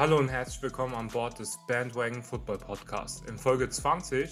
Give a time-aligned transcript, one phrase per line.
[0.00, 3.28] Hallo und herzlich willkommen an Bord des Bandwagon Football Podcast.
[3.28, 4.30] In Folge 20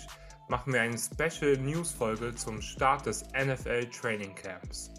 [0.48, 4.90] machen wir eine Special News Folge zum Start des NFL Training Camps.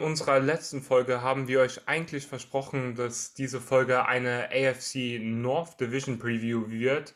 [0.00, 6.18] Unserer letzten Folge haben wir euch eigentlich versprochen, dass diese Folge eine AFC North Division
[6.18, 7.14] Preview wird.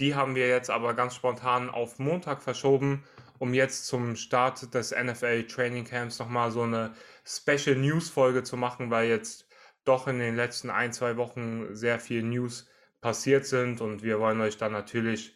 [0.00, 3.04] Die haben wir jetzt aber ganz spontan auf Montag verschoben,
[3.38, 6.94] um jetzt zum Start des NFL Training Camps nochmal so eine
[7.24, 9.48] Special News Folge zu machen, weil jetzt
[9.84, 12.68] doch in den letzten ein, zwei Wochen sehr viel News
[13.00, 15.34] passiert sind und wir wollen euch dann natürlich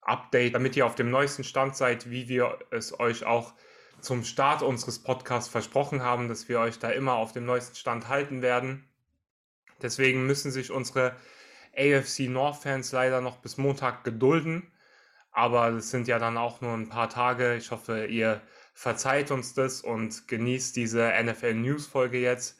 [0.00, 3.54] Update, damit ihr auf dem neuesten Stand seid, wie wir es euch auch
[4.00, 8.08] zum Start unseres Podcasts versprochen haben, dass wir euch da immer auf dem neuesten Stand
[8.08, 8.88] halten werden.
[9.82, 11.16] Deswegen müssen sich unsere
[11.76, 14.72] AFC North-Fans leider noch bis Montag gedulden.
[15.32, 17.54] Aber es sind ja dann auch nur ein paar Tage.
[17.54, 18.42] Ich hoffe, ihr
[18.74, 22.58] verzeiht uns das und genießt diese NFL News-Folge jetzt.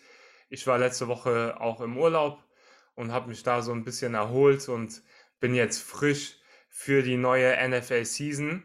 [0.48, 2.44] Ich war letzte Woche auch im Urlaub
[2.94, 5.02] und habe mich da so ein bisschen erholt und
[5.41, 6.36] bin jetzt frisch
[6.69, 8.62] für die neue NFL-Season.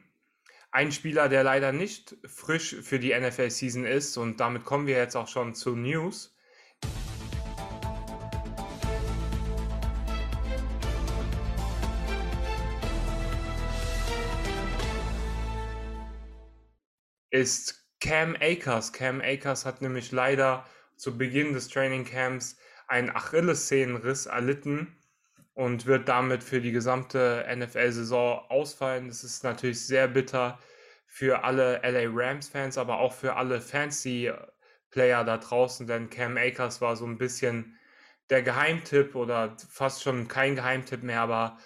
[0.76, 5.16] Ein Spieler, der leider nicht frisch für die NFL-Season ist, und damit kommen wir jetzt
[5.16, 6.36] auch schon zu News.
[17.30, 18.92] Ist Cam Akers.
[18.92, 20.66] Cam Akers hat nämlich leider
[20.98, 22.58] zu Beginn des Training Camps
[22.90, 24.94] einen Achillessehnenriss erlitten
[25.54, 29.08] und wird damit für die gesamte NFL-Saison ausfallen.
[29.08, 30.60] Das ist natürlich sehr bitter
[31.16, 36.98] für alle LA Rams-Fans, aber auch für alle Fancy-Player da draußen, denn Cam Akers war
[36.98, 37.80] so ein bisschen
[38.30, 41.58] der Geheimtipp oder fast schon kein Geheimtipp mehr, aber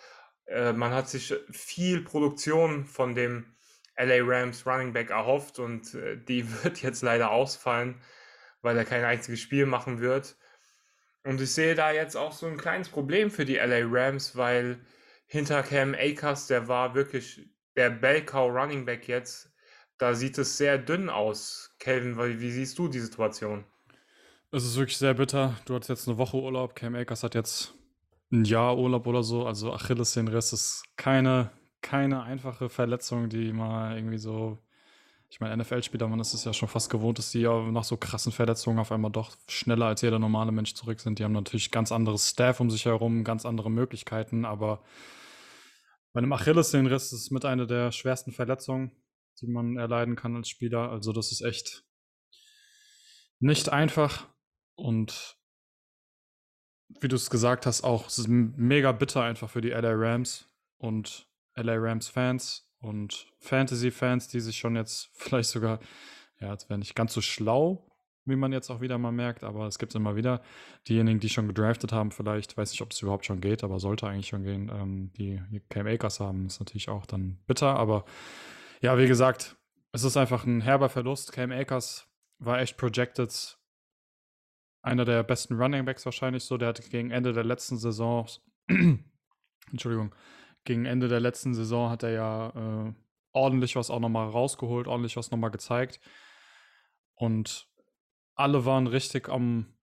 [0.45, 3.55] äh, man hat sich viel Produktion von dem
[3.97, 7.99] LA Rams Running Back erhofft und äh, die wird jetzt leider ausfallen,
[8.61, 10.37] weil er kein einziges Spiel machen wird.
[11.23, 14.85] Und ich sehe da jetzt auch so ein kleines Problem für die LA Rams, weil
[15.25, 17.49] hinter Cam Akers, der war wirklich
[17.79, 19.49] der Bellcow Running Back jetzt,
[19.97, 21.73] da sieht es sehr dünn aus.
[21.79, 23.63] Kelvin, wie siehst du die Situation?
[24.51, 25.55] Es ist wirklich sehr bitter.
[25.63, 26.75] Du hattest jetzt eine Woche Urlaub.
[26.75, 27.73] Cam Akers hat jetzt
[28.33, 29.45] ein Jahr Urlaub oder so.
[29.45, 31.51] Also Achilles den Rest ist keine,
[31.81, 34.57] keine einfache Verletzung, die mal irgendwie so
[35.31, 37.97] ich meine, NFL-Spieler, man ist es ja schon fast gewohnt, dass die ja nach so
[37.97, 41.19] krassen Verletzungen auf einmal doch schneller als jeder normale Mensch zurück sind.
[41.19, 44.81] Die haben natürlich ganz anderes Staff um sich herum, ganz andere Möglichkeiten, aber
[46.11, 48.91] bei einem Achillessehnenriss ist es mit einer der schwersten Verletzungen,
[49.41, 50.89] die man erleiden kann als Spieler.
[50.89, 51.83] Also das ist echt
[53.39, 54.27] nicht einfach
[54.75, 55.37] und
[57.01, 60.49] wie du es gesagt hast, auch es ist mega bitter einfach für die LA Rams
[60.77, 65.79] und LA Rams Fans und Fantasy-Fans, die sich schon jetzt vielleicht sogar,
[66.39, 67.88] ja, jetzt wäre nicht ganz so schlau,
[68.29, 70.41] wie man jetzt auch wieder mal merkt, aber es gibt immer wieder
[70.87, 74.07] diejenigen, die schon gedraftet haben, vielleicht, weiß nicht, ob es überhaupt schon geht, aber sollte
[74.07, 78.05] eigentlich schon gehen, ähm, die Cam Akers haben, ist natürlich auch dann bitter, aber
[78.81, 79.57] ja, wie gesagt,
[79.91, 81.31] es ist einfach ein herber Verlust.
[81.31, 82.07] Cam Akers
[82.37, 83.57] war echt projected
[84.81, 88.27] einer der besten Running Backs wahrscheinlich so, der hat gegen Ende der letzten Saison,
[89.71, 90.15] Entschuldigung,
[90.63, 92.93] gegen Ende der letzten Saison hat er ja äh,
[93.31, 95.99] ordentlich was auch nochmal rausgeholt, ordentlich was nochmal gezeigt.
[97.15, 97.67] Und
[98.39, 99.73] alle waren richtig am,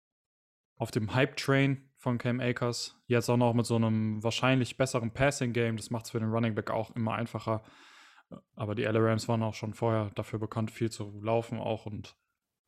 [0.77, 2.97] auf dem Hype-Train von Cam Akers.
[3.07, 5.77] Jetzt auch noch mit so einem wahrscheinlich besseren Passing-Game.
[5.77, 7.63] Das macht es für den Running Back auch immer einfacher.
[8.55, 12.17] Aber die LA Rams waren auch schon vorher dafür bekannt, viel zu laufen auch und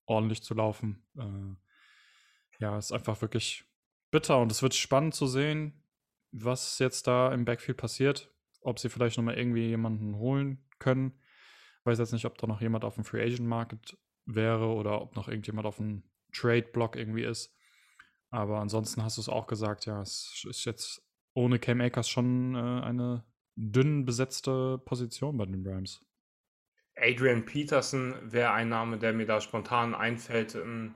[0.06, 1.06] ordentlich zu laufen.
[1.16, 1.56] Äh,
[2.60, 3.64] ja, ist einfach wirklich
[4.10, 5.84] bitter und es wird spannend zu sehen,
[6.32, 8.32] was jetzt da im Backfield passiert.
[8.60, 11.18] Ob sie vielleicht nochmal irgendwie jemanden holen können.
[11.84, 13.96] Weiß jetzt nicht, ob da noch jemand auf dem Free Agent Market
[14.28, 16.02] wäre oder ob noch irgendjemand auf dem
[16.32, 17.54] Trade-Block irgendwie ist.
[18.30, 21.02] Aber ansonsten hast du es auch gesagt, ja, es ist jetzt
[21.34, 23.24] ohne Cam Akers schon äh, eine
[23.56, 26.04] dünn besetzte Position bei den Rams.
[26.96, 30.54] Adrian Peterson wäre ein Name, der mir da spontan einfällt.
[30.56, 30.94] Ein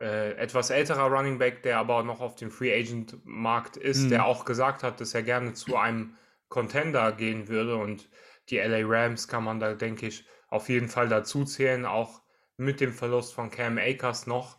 [0.00, 4.08] äh, etwas älterer Running Back, der aber noch auf dem Free Agent Markt ist, mhm.
[4.10, 6.16] der auch gesagt hat, dass er gerne zu einem
[6.48, 8.08] Contender gehen würde und
[8.50, 12.22] die LA Rams kann man da, denke ich, auf jeden Fall dazu zählen, auch
[12.56, 14.58] mit dem Verlust von Cam Akers noch.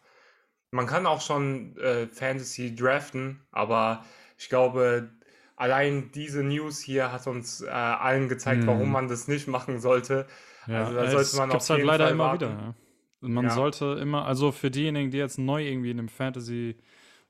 [0.71, 4.03] Man kann auch schon äh, Fantasy draften, aber
[4.37, 5.09] ich glaube,
[5.55, 8.67] allein diese News hier hat uns äh, allen gezeigt, mhm.
[8.67, 10.27] warum man das nicht machen sollte.
[10.67, 12.41] Ja, also da sollte man auf halt jeden halt leider Fall immer warten.
[12.41, 12.49] wieder.
[12.51, 12.75] Ja.
[13.19, 13.51] Man ja.
[13.51, 16.77] sollte immer, also für diejenigen, die jetzt neu irgendwie in einem Fantasy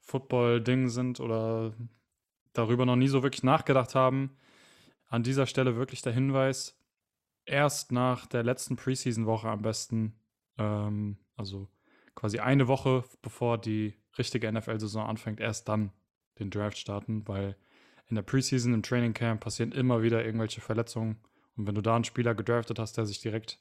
[0.01, 1.73] Football-Ding sind oder
[2.53, 4.35] darüber noch nie so wirklich nachgedacht haben,
[5.07, 6.77] an dieser Stelle wirklich der Hinweis,
[7.45, 10.19] erst nach der letzten Preseason-Woche am besten,
[10.57, 11.67] ähm, also
[12.15, 15.91] quasi eine Woche bevor die richtige NFL-Saison anfängt, erst dann
[16.39, 17.55] den Draft starten, weil
[18.09, 21.17] in der Preseason, im Training Camp passieren immer wieder irgendwelche Verletzungen.
[21.55, 23.59] Und wenn du da einen Spieler gedraftet hast, der sich direkt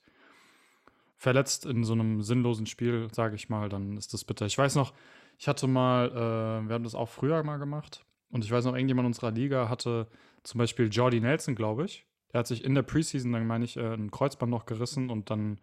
[1.16, 4.46] verletzt in so einem sinnlosen Spiel, sage ich mal, dann ist das bitter.
[4.46, 4.92] Ich weiß noch,
[5.38, 8.04] ich hatte mal, äh, wir haben das auch früher mal gemacht.
[8.30, 10.08] Und ich weiß noch, irgendjemand unserer Liga hatte
[10.42, 12.06] zum Beispiel Jordy Nelson, glaube ich.
[12.32, 15.30] Der hat sich in der Preseason, dann meine ich, äh, ein Kreuzband noch gerissen und
[15.30, 15.58] dann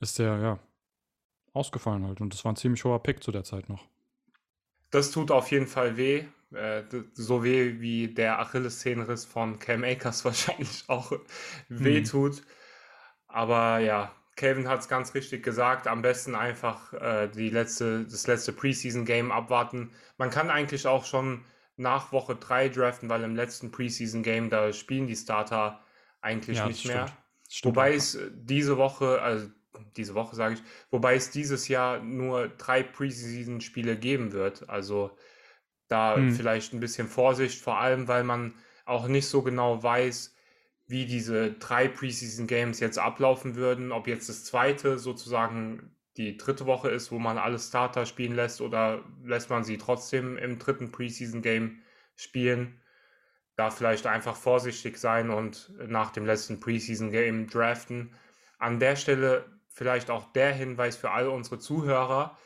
[0.00, 0.58] ist der, ja,
[1.52, 2.20] ausgefallen halt.
[2.20, 3.86] Und das war ein ziemlich hoher Pick zu der Zeit noch.
[4.90, 6.24] Das tut auf jeden Fall weh.
[6.54, 11.12] Äh, so weh wie der Achillessehnenriss von Cam Akers wahrscheinlich auch
[11.68, 12.36] weh tut.
[12.36, 12.44] Hm.
[13.26, 15.86] Aber ja, Calvin hat es ganz richtig gesagt.
[15.86, 19.90] Am besten einfach äh, die letzte, das letzte Preseason-Game abwarten.
[20.16, 21.44] Man kann eigentlich auch schon
[21.76, 25.80] nach Woche 3 draften, weil im letzten Preseason-Game, da spielen die Starter
[26.20, 27.06] eigentlich ja, nicht mehr.
[27.50, 27.76] Stimmt.
[27.76, 29.48] Wobei es diese Woche, also
[29.96, 34.68] diese Woche sage ich, wobei es dieses Jahr nur drei Preseason-Spiele geben wird.
[34.68, 35.16] Also
[35.88, 36.32] da hm.
[36.32, 38.54] vielleicht ein bisschen Vorsicht, vor allem weil man
[38.84, 40.34] auch nicht so genau weiß,
[40.86, 46.66] wie diese drei Preseason Games jetzt ablaufen würden, ob jetzt das zweite sozusagen die dritte
[46.66, 50.90] Woche ist, wo man alle Starter spielen lässt oder lässt man sie trotzdem im dritten
[50.90, 51.82] Preseason Game
[52.16, 52.80] spielen.
[53.54, 58.14] Da vielleicht einfach vorsichtig sein und nach dem letzten Preseason Game draften.
[58.58, 62.36] An der Stelle vielleicht auch der Hinweis für all unsere Zuhörer,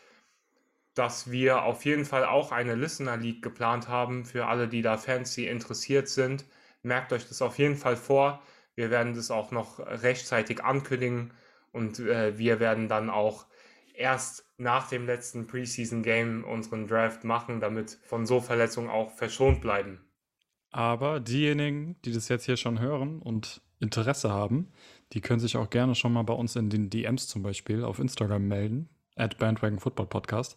[0.95, 4.99] dass wir auf jeden Fall auch eine Listener League geplant haben für alle, die da
[4.99, 6.45] fancy interessiert sind.
[6.83, 8.43] Merkt euch das auf jeden Fall vor.
[8.75, 11.33] Wir werden das auch noch rechtzeitig ankündigen
[11.73, 13.47] und äh, wir werden dann auch
[13.95, 19.63] erst nach dem letzten Preseason Game unseren Draft machen, damit von so Verletzungen auch verschont
[19.63, 20.05] bleiben.
[20.71, 24.73] Aber diejenigen, die das jetzt hier schon hören und Interesse haben,
[25.13, 27.99] die können sich auch gerne schon mal bei uns in den DMs zum Beispiel auf
[27.99, 30.57] Instagram melden, at Bandwagon Football Podcast.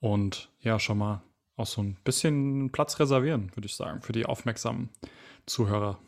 [0.00, 1.22] Und ja, schon mal
[1.56, 4.90] auch so ein bisschen Platz reservieren, würde ich sagen, für die aufmerksamen
[5.46, 5.98] Zuhörer.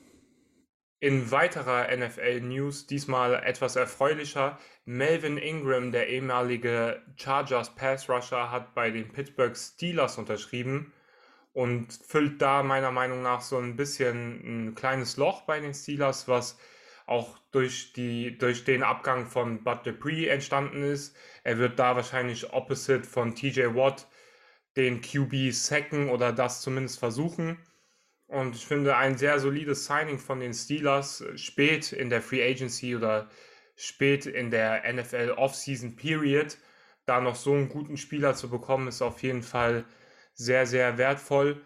[0.99, 8.91] In weiterer NFL-News, diesmal etwas erfreulicher, Melvin Ingram, der ehemalige Chargers Pass Rusher, hat bei
[8.91, 10.93] den Pittsburgh Steelers unterschrieben
[11.57, 16.29] und füllt da meiner Meinung nach so ein bisschen ein kleines Loch bei den Steelers,
[16.29, 16.59] was
[17.07, 21.17] auch durch, die, durch den Abgang von Bud Dupree entstanden ist.
[21.45, 24.07] Er wird da wahrscheinlich opposite von TJ Watt
[24.77, 27.57] den QB sacken oder das zumindest versuchen.
[28.27, 32.95] Und ich finde ein sehr solides Signing von den Steelers spät in der Free Agency
[32.95, 33.31] oder
[33.77, 36.59] spät in der NFL Offseason Period.
[37.07, 39.87] Da noch so einen guten Spieler zu bekommen, ist auf jeden Fall
[40.37, 41.61] sehr, sehr wertvoll.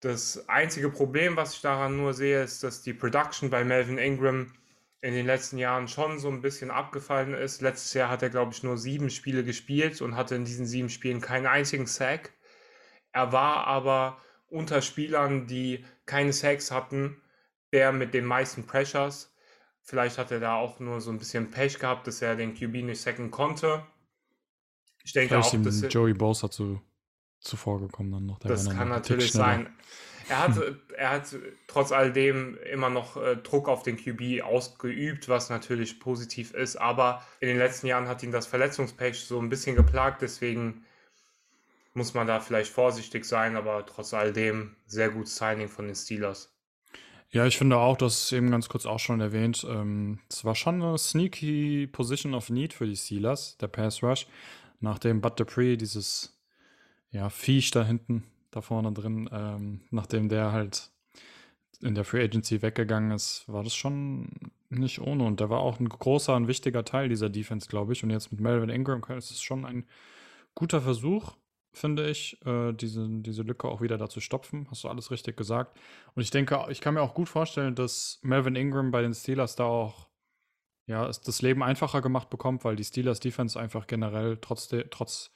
[0.00, 4.52] Das einzige Problem, was ich daran nur sehe, ist, dass die Production bei Melvin Ingram
[5.00, 7.60] in den letzten Jahren schon so ein bisschen abgefallen ist.
[7.60, 10.88] Letztes Jahr hat er, glaube ich, nur sieben Spiele gespielt und hatte in diesen sieben
[10.88, 12.32] Spielen keinen einzigen Sack.
[13.12, 14.18] Er war aber
[14.48, 17.20] unter Spielern, die keine Sacks hatten,
[17.72, 19.34] der mit den meisten Pressures.
[19.82, 22.84] Vielleicht hat er da auch nur so ein bisschen Pech gehabt, dass er den QB
[22.84, 23.84] nicht sacken konnte.
[25.02, 26.80] Ich denke Vielleicht auch, dass Joey Bosa zu,
[27.44, 28.38] zuvor gekommen dann noch.
[28.40, 29.68] das kann natürlich sein.
[30.28, 30.58] Er hat,
[30.96, 31.36] er hat
[31.66, 37.22] trotz alledem immer noch äh, Druck auf den QB ausgeübt, was natürlich positiv ist, aber
[37.40, 40.84] in den letzten Jahren hat ihn das Verletzungspech so ein bisschen geplagt, deswegen
[41.92, 46.50] muss man da vielleicht vorsichtig sein, aber trotz alledem sehr gutes Signing von den Steelers.
[47.30, 50.54] Ja, ich finde auch, das ist eben ganz kurz auch schon erwähnt, ähm, es war
[50.54, 54.26] schon eine sneaky Position of Need für die Steelers, der Pass Rush,
[54.80, 56.34] nachdem Bud Dupree dieses
[57.14, 60.90] ja, Viech da hinten, da vorne drin, ähm, nachdem der halt
[61.80, 64.28] in der Free Agency weggegangen ist, war das schon
[64.68, 65.24] nicht ohne.
[65.24, 68.02] Und der war auch ein großer und wichtiger Teil dieser Defense, glaube ich.
[68.02, 69.84] Und jetzt mit Melvin Ingram ist es schon ein
[70.54, 71.36] guter Versuch
[71.74, 74.66] finde ich, äh, diese, diese Lücke auch wieder dazu stopfen.
[74.70, 75.76] Hast du alles richtig gesagt.
[76.14, 79.56] Und ich denke, ich kann mir auch gut vorstellen, dass Melvin Ingram bei den Steelers
[79.56, 80.08] da auch
[80.86, 85.32] ja, das Leben einfacher gemacht bekommt, weil die Steelers Defense einfach generell trotz, de, trotz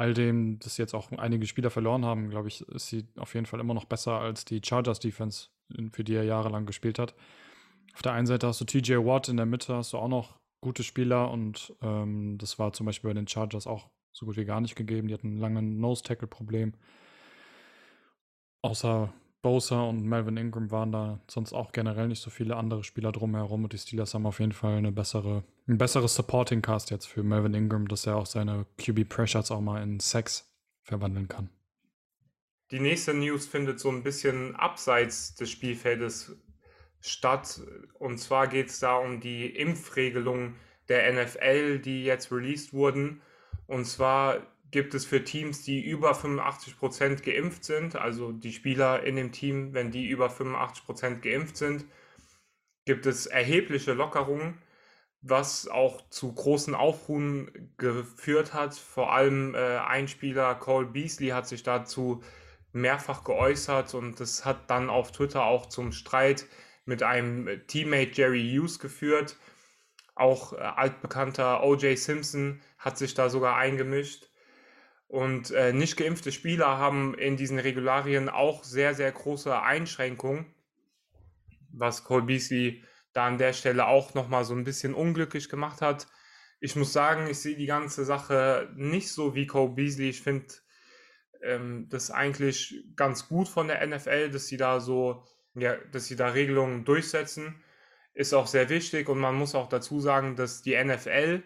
[0.00, 3.44] all dem, dass jetzt auch einige Spieler verloren haben, glaube ich, ist sie auf jeden
[3.44, 5.48] Fall immer noch besser als die Chargers Defense,
[5.92, 7.14] für die er jahrelang gespielt hat.
[7.92, 10.38] Auf der einen Seite hast du TJ Watt, in der Mitte hast du auch noch
[10.62, 14.46] gute Spieler und ähm, das war zum Beispiel bei den Chargers auch so gut wie
[14.46, 15.08] gar nicht gegeben.
[15.08, 16.72] Die hatten ein langes Nose-Tackle-Problem.
[18.62, 19.12] Außer
[19.42, 23.64] Bosa und Melvin Ingram waren da sonst auch generell nicht so viele andere Spieler drumherum
[23.64, 27.22] und die Steelers haben auf jeden Fall eine bessere, ein besseres Supporting Cast jetzt für
[27.22, 31.48] Melvin Ingram, dass er auch seine QB Pressures auch mal in Sex verwandeln kann.
[32.70, 36.36] die nächste News findet so ein bisschen abseits des Spielfeldes
[37.00, 37.60] statt.
[37.98, 40.56] Und zwar geht es da um die Impfregelungen
[40.88, 43.22] der NFL, die jetzt released wurden.
[43.66, 49.02] Und zwar gibt es für Teams, die über 85 Prozent geimpft sind, also die Spieler
[49.02, 51.84] in dem Team, wenn die über 85 Prozent geimpft sind,
[52.84, 54.58] gibt es erhebliche Lockerungen,
[55.22, 58.74] was auch zu großen Aufruhen geführt hat.
[58.74, 62.22] Vor allem äh, ein Spieler, Cole Beasley, hat sich dazu
[62.72, 66.46] mehrfach geäußert und das hat dann auf Twitter auch zum Streit
[66.84, 69.36] mit einem Teammate Jerry Hughes geführt.
[70.14, 74.29] Auch äh, altbekannter OJ Simpson hat sich da sogar eingemischt.
[75.10, 80.46] Und äh, nicht geimpfte Spieler haben in diesen Regularien auch sehr, sehr große Einschränkungen,
[81.72, 86.06] was Cole Beasley da an der Stelle auch nochmal so ein bisschen unglücklich gemacht hat.
[86.60, 90.10] Ich muss sagen, ich sehe die ganze Sache nicht so wie Cole Beasley.
[90.10, 90.46] Ich finde
[91.42, 95.24] ähm, das eigentlich ganz gut von der NFL, dass sie da so,
[95.56, 97.60] ja, dass sie da Regelungen durchsetzen.
[98.14, 101.42] Ist auch sehr wichtig und man muss auch dazu sagen, dass die NFL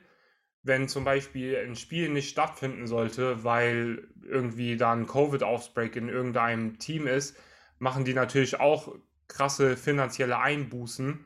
[0.64, 6.78] wenn zum Beispiel ein Spiel nicht stattfinden sollte, weil irgendwie da ein Covid-Ausbreak in irgendeinem
[6.78, 7.36] Team ist,
[7.78, 8.94] machen die natürlich auch
[9.28, 11.24] krasse finanzielle Einbußen.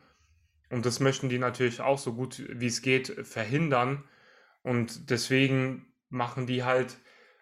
[0.71, 4.05] Und das möchten die natürlich auch so gut wie es geht verhindern.
[4.63, 6.99] Und deswegen machen die halt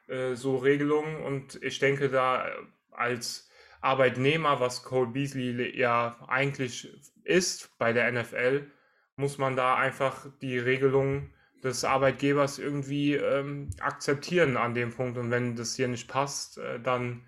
[0.07, 1.23] äh, so Regelungen.
[1.23, 2.47] Und ich denke, da
[2.91, 3.49] als
[3.81, 6.93] Arbeitnehmer, was Cole Beasley ja eigentlich
[7.25, 8.71] ist bei der NFL,
[9.17, 11.33] muss man da einfach die Regelungen
[11.63, 15.19] des Arbeitgebers irgendwie ähm, akzeptieren an dem Punkt.
[15.19, 17.27] Und wenn das hier nicht passt, äh, dann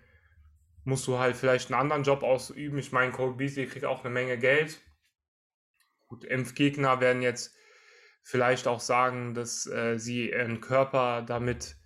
[0.84, 2.78] musst du halt vielleicht einen anderen Job ausüben.
[2.78, 4.80] Ich meine, Cole Beasley kriegt auch eine Menge Geld.
[6.06, 7.54] Gut, Impfgegner werden jetzt
[8.22, 11.76] vielleicht auch sagen, dass äh, sie ihren Körper damit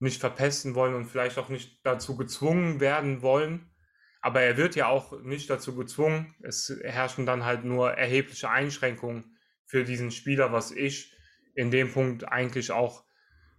[0.00, 3.70] nicht verpesten wollen und vielleicht auch nicht dazu gezwungen werden wollen.
[4.20, 6.34] Aber er wird ja auch nicht dazu gezwungen.
[6.42, 11.14] Es herrschen dann halt nur erhebliche Einschränkungen für diesen Spieler, was ich
[11.58, 13.02] in dem Punkt eigentlich auch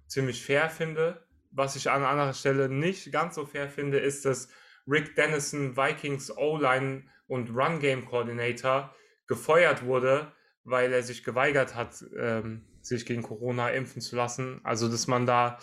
[0.08, 1.22] ziemlich fair finde.
[1.51, 4.48] Was ich an anderer Stelle nicht ganz so fair finde, ist, dass
[4.88, 8.96] Rick Dennison, Vikings O-Line und Run Game Coordinator,
[9.27, 10.32] gefeuert wurde,
[10.63, 14.62] weil er sich geweigert hat, ähm, sich gegen Corona impfen zu lassen.
[14.63, 15.60] Also, dass man da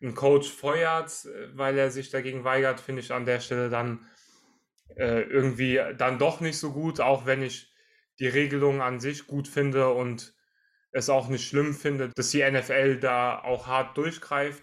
[0.00, 4.06] einen Coach feuert, weil er sich dagegen weigert, finde ich an der Stelle dann
[4.96, 7.72] äh, irgendwie dann doch nicht so gut, auch wenn ich
[8.20, 10.32] die Regelung an sich gut finde und
[10.92, 14.62] es auch nicht schlimm finde, dass die NFL da auch hart durchgreift.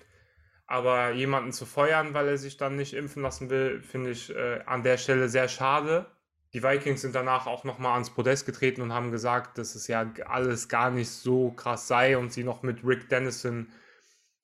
[0.68, 4.62] Aber jemanden zu feuern, weil er sich dann nicht impfen lassen will, finde ich äh,
[4.66, 6.06] an der Stelle sehr schade.
[6.54, 10.12] Die Vikings sind danach auch nochmal ans Podest getreten und haben gesagt, dass es ja
[10.26, 13.72] alles gar nicht so krass sei und sie noch mit Rick Dennison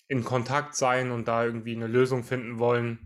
[0.07, 2.99] in Kontakt seien und da irgendwie eine Lösung finden wollen.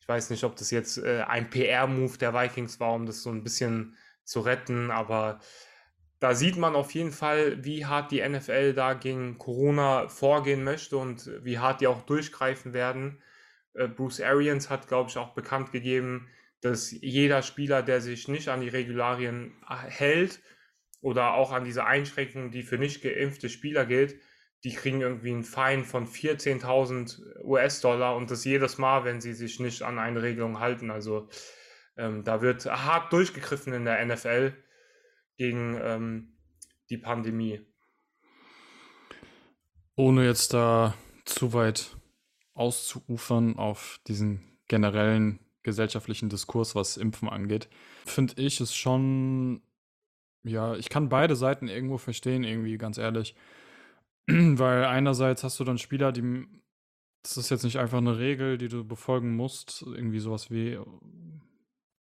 [0.00, 3.30] Ich weiß nicht, ob das jetzt äh, ein PR-Move der Vikings war, um das so
[3.30, 5.40] ein bisschen zu retten, aber
[6.18, 10.96] da sieht man auf jeden Fall, wie hart die NFL da gegen Corona vorgehen möchte
[10.96, 13.22] und wie hart die auch durchgreifen werden.
[13.74, 16.28] Äh, Bruce Arians hat, glaube ich, auch bekannt gegeben,
[16.62, 20.40] dass jeder Spieler, der sich nicht an die Regularien hält
[21.02, 24.16] oder auch an diese Einschränkungen, die für nicht geimpfte Spieler gilt,
[24.64, 29.60] die kriegen irgendwie einen Fein von 14.000 US-Dollar und das jedes Mal, wenn sie sich
[29.60, 30.90] nicht an eine Regelung halten.
[30.90, 31.28] Also
[31.96, 34.54] ähm, da wird hart durchgegriffen in der NFL
[35.36, 36.32] gegen ähm,
[36.90, 37.60] die Pandemie.
[39.96, 41.96] Ohne jetzt da zu weit
[42.54, 47.68] auszuufern auf diesen generellen gesellschaftlichen Diskurs, was Impfen angeht,
[48.04, 49.62] finde ich es schon,
[50.44, 53.34] ja, ich kann beide Seiten irgendwo verstehen, irgendwie, ganz ehrlich.
[54.26, 56.46] Weil einerseits hast du dann Spieler, die,
[57.22, 60.78] das ist jetzt nicht einfach eine Regel, die du befolgen musst, irgendwie sowas wie,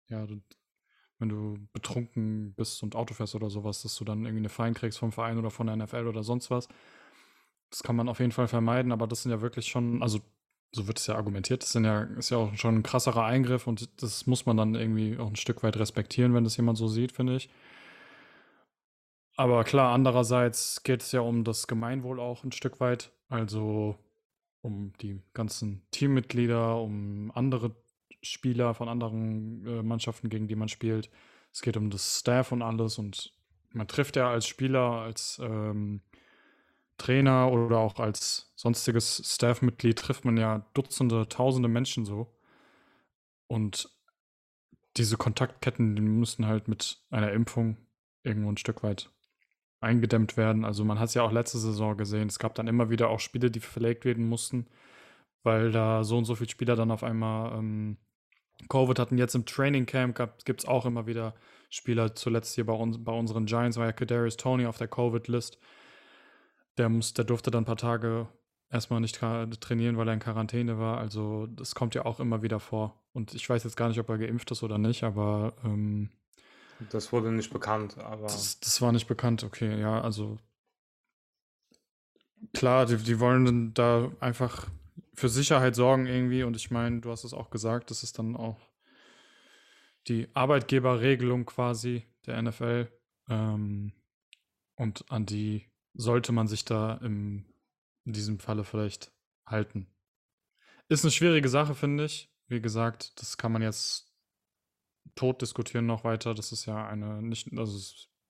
[0.09, 0.27] ja,
[1.19, 4.75] wenn du betrunken bist und Auto fährst oder sowas, dass du dann irgendwie eine Fein
[4.75, 6.69] kriegst vom Verein oder von der NFL oder sonst was.
[7.71, 10.21] Das kann man auf jeden Fall vermeiden, aber das sind ja wirklich schon, also
[10.73, 13.67] so wird es ja argumentiert, das sind ja, ist ja auch schon ein krasserer Eingriff
[13.67, 16.89] und das muss man dann irgendwie auch ein Stück weit respektieren, wenn das jemand so
[16.89, 17.49] sieht, finde ich.
[19.37, 23.97] Aber klar, andererseits geht es ja um das Gemeinwohl auch ein Stück weit, also
[24.63, 27.75] um die ganzen Teammitglieder, um andere
[28.25, 31.11] Spieler von anderen äh, Mannschaften, gegen die man spielt.
[31.53, 33.33] Es geht um das Staff und alles und
[33.73, 36.01] man trifft ja als Spieler, als ähm,
[36.97, 42.33] Trainer oder auch als sonstiges Staff-Mitglied trifft man ja Dutzende, Tausende Menschen so.
[43.47, 43.91] Und
[44.97, 47.77] diese Kontaktketten, die müssen halt mit einer Impfung
[48.23, 49.11] irgendwo ein Stück weit
[49.81, 50.65] eingedämmt werden.
[50.65, 52.29] Also man hat es ja auch letzte Saison gesehen.
[52.29, 54.67] Es gab dann immer wieder auch Spiele, die verlegt werden mussten,
[55.43, 57.99] weil da so und so viele Spieler dann auf einmal ähm,
[58.69, 61.35] Covid hatten jetzt im Training Camp, gibt es auch immer wieder
[61.71, 62.15] Spieler.
[62.15, 65.59] Zuletzt hier bei, uns, bei unseren Giants war ja Kadarius Tony auf der Covid-List.
[66.79, 68.29] Der, der durfte dann ein paar Tage
[68.71, 70.99] erstmal nicht trainieren, weil er in Quarantäne war.
[70.99, 73.01] Also das kommt ja auch immer wieder vor.
[73.13, 76.11] Und ich weiß jetzt gar nicht, ob er geimpft ist oder nicht, aber ähm,
[76.91, 78.23] das wurde nicht bekannt, aber.
[78.25, 80.39] Das, das, war nicht bekannt, okay, ja, also
[82.53, 84.69] klar, die, die wollen da einfach
[85.15, 88.37] für Sicherheit sorgen irgendwie und ich meine, du hast es auch gesagt, das ist dann
[88.37, 88.61] auch
[90.09, 92.89] die Arbeitgeberregelung quasi der NFL
[93.29, 93.93] ähm,
[94.75, 97.47] und an die sollte man sich da im
[98.05, 99.13] in diesem Falle vielleicht
[99.47, 99.87] halten.
[100.89, 102.31] Ist eine schwierige Sache, finde ich.
[102.47, 104.13] Wie gesagt, das kann man jetzt
[105.15, 106.35] tot diskutieren noch weiter.
[106.35, 107.79] Das ist ja eine nicht, also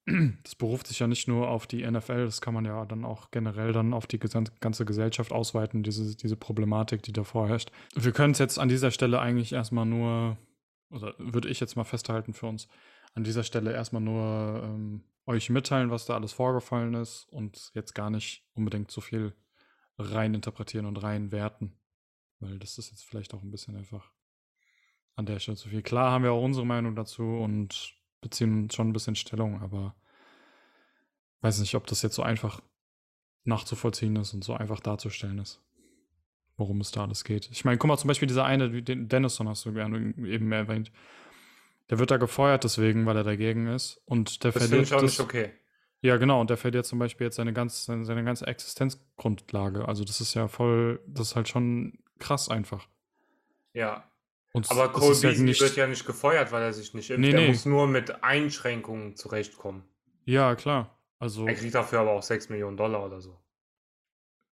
[0.07, 3.31] das beruft sich ja nicht nur auf die NFL, das kann man ja dann auch
[3.31, 7.71] generell dann auf die ganze Gesellschaft ausweiten, diese, diese Problematik, die da vorherrscht.
[7.95, 10.37] Wir können es jetzt an dieser Stelle eigentlich erstmal nur,
[10.91, 12.69] oder würde ich jetzt mal festhalten für uns,
[13.15, 17.95] an dieser Stelle erstmal nur ähm, euch mitteilen, was da alles vorgefallen ist und jetzt
[17.95, 19.35] gar nicht unbedingt so viel
[19.97, 21.73] rein interpretieren und rein werten.
[22.41, 24.11] Weil das ist jetzt vielleicht auch ein bisschen einfach
[25.17, 25.83] an der Stelle zu viel.
[25.83, 27.95] Klar haben wir auch unsere Meinung dazu und
[28.25, 29.95] beziehen schon ein bisschen Stellung, aber
[31.43, 32.61] weiß nicht, ob das jetzt so einfach
[33.45, 35.63] nachzuvollziehen ist und so einfach darzustellen ist,
[36.57, 37.49] worum es da alles geht.
[37.53, 40.91] Ich meine, guck mal, zum Beispiel dieser eine, den Dennison hast du eben erwähnt,
[41.91, 44.83] der wird da gefeuert deswegen, weil er dagegen ist und der das verliert.
[44.83, 45.53] Das finde ich auch nicht okay.
[46.01, 49.87] Ja, genau, und der verliert zum Beispiel jetzt seine, ganz, seine, seine ganze Existenzgrundlage.
[49.87, 52.89] Also das ist ja voll, das ist halt schon krass einfach.
[53.73, 54.11] Ja.
[54.55, 55.61] Und Aber Cole Beasley ja nicht...
[55.61, 57.21] wird ja nicht gefeuert, weil er sich nicht impft.
[57.21, 57.49] Nee, er nee.
[57.49, 59.85] muss nur mit Einschränkungen zurechtkommen.
[60.25, 60.97] Ja, klar.
[61.19, 63.39] Also, er kriegt dafür aber auch 6 Millionen Dollar oder so.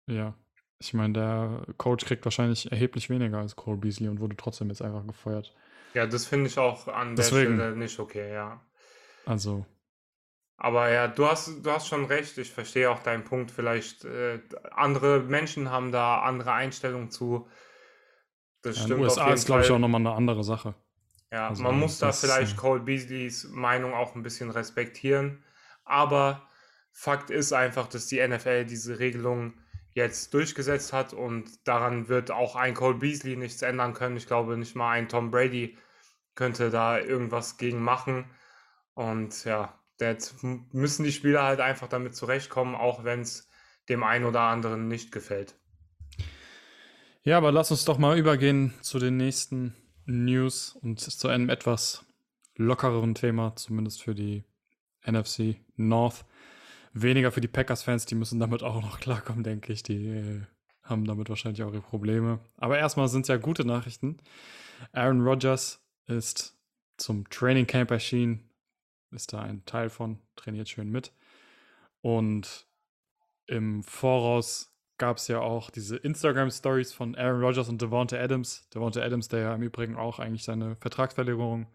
[0.06, 0.34] Ja.
[0.78, 4.82] Ich meine, der Coach kriegt wahrscheinlich erheblich weniger als Cole Beasley und wurde trotzdem jetzt
[4.82, 5.54] einfach gefeuert.
[5.94, 7.56] Ja, das finde ich auch an Deswegen.
[7.56, 8.60] der Stelle nicht okay, ja.
[9.24, 9.64] Also,
[10.58, 12.38] aber ja, du hast, du hast schon recht.
[12.38, 13.50] Ich verstehe auch deinen Punkt.
[13.50, 17.46] Vielleicht äh, andere Menschen haben da andere Einstellungen zu.
[18.66, 18.90] Das ja, stimmt.
[18.90, 20.74] In den USA ist, glaube ich, auch nochmal eine andere Sache.
[21.32, 25.42] Ja, also, man muss da vielleicht ist, Cole Beasleys Meinung auch ein bisschen respektieren.
[25.84, 26.42] Aber
[26.92, 29.54] Fakt ist einfach, dass die NFL diese Regelung
[29.92, 34.16] jetzt durchgesetzt hat und daran wird auch ein Cole Beasley nichts ändern können.
[34.16, 35.76] Ich glaube, nicht mal ein Tom Brady
[36.34, 38.30] könnte da irgendwas gegen machen.
[38.94, 43.48] Und ja, Jetzt müssen die Spieler halt einfach damit zurechtkommen, auch wenn es
[43.88, 45.58] dem einen oder anderen nicht gefällt.
[47.26, 52.06] Ja, aber lass uns doch mal übergehen zu den nächsten News und zu einem etwas
[52.54, 54.44] lockereren Thema, zumindest für die
[55.04, 56.24] NFC North.
[56.92, 59.82] Weniger für die Packers-Fans, die müssen damit auch noch klarkommen, denke ich.
[59.82, 60.42] Die äh,
[60.84, 62.38] haben damit wahrscheinlich auch ihre Probleme.
[62.58, 64.18] Aber erstmal sind es ja gute Nachrichten.
[64.92, 66.56] Aaron Rodgers ist
[66.96, 68.48] zum Training Camp erschienen,
[69.10, 71.12] ist da ein Teil von, trainiert schön mit.
[72.02, 72.68] Und
[73.48, 78.68] im Voraus gab es ja auch diese Instagram-Stories von Aaron Rodgers und Devonta Adams.
[78.70, 81.66] Devonta Adams, der ja im Übrigen auch eigentlich seine Vertragsverlängerung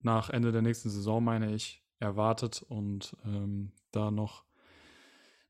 [0.00, 4.44] nach Ende der nächsten Saison, meine ich, erwartet und ähm, da noch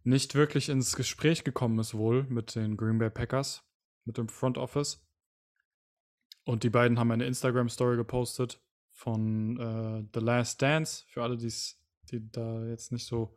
[0.04, 3.64] nicht wirklich ins Gespräch gekommen ist wohl mit den Green Bay Packers,
[4.04, 5.04] mit dem Front Office.
[6.44, 8.62] Und die beiden haben eine Instagram-Story gepostet,
[8.92, 11.50] von äh, The Last Dance, für alle, die
[12.30, 13.36] da jetzt nicht so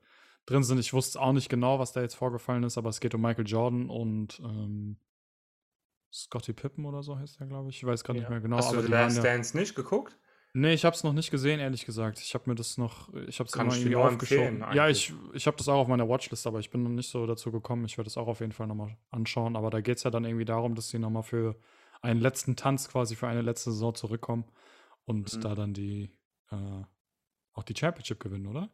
[0.50, 0.80] drin sind.
[0.80, 3.48] Ich wusste auch nicht genau, was da jetzt vorgefallen ist, aber es geht um Michael
[3.48, 4.98] Jordan und ähm,
[6.12, 7.78] Scotty Pippen oder so heißt er, glaube ich.
[7.78, 8.24] Ich weiß gerade ja.
[8.24, 8.58] nicht mehr genau.
[8.58, 10.18] Hast du The Last ja, Dance nicht geguckt?
[10.54, 12.20] Nee, ich habe es noch nicht gesehen, ehrlich gesagt.
[12.20, 14.66] Ich habe mir das noch, ich habe es immer irgendwie aufgeschoben.
[14.74, 17.28] Ja, ich, ich habe das auch auf meiner Watchlist, aber ich bin noch nicht so
[17.28, 17.86] dazu gekommen.
[17.86, 19.56] Ich werde es auch auf jeden Fall nochmal anschauen.
[19.56, 21.56] Aber da geht es ja dann irgendwie darum, dass sie nochmal für
[22.02, 24.46] einen letzten Tanz quasi für eine letzte Saison zurückkommen
[25.06, 25.42] und mhm.
[25.42, 26.10] da dann die
[26.50, 26.84] äh,
[27.54, 28.72] auch die Championship gewinnen, oder?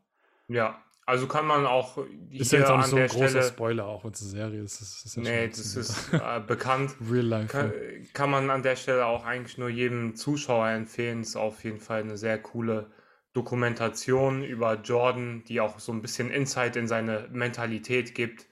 [0.48, 2.00] Ja, also kann man auch
[2.32, 4.62] ist ja jetzt auch nicht so ein großer Stelle, Spoiler, auch wenn es eine Serie
[4.63, 4.82] ist.
[4.82, 6.96] Das ist ja nee, das ist äh, bekannt.
[7.12, 7.48] Real life.
[7.48, 7.74] Kann,
[8.13, 11.22] kann, man an der Stelle auch eigentlich nur jedem Zuschauer empfehlen.
[11.22, 12.91] Es ist auf jeden Fall eine sehr coole
[13.34, 18.48] Dokumentation über Jordan, die auch so ein bisschen Insight in seine Mentalität gibt,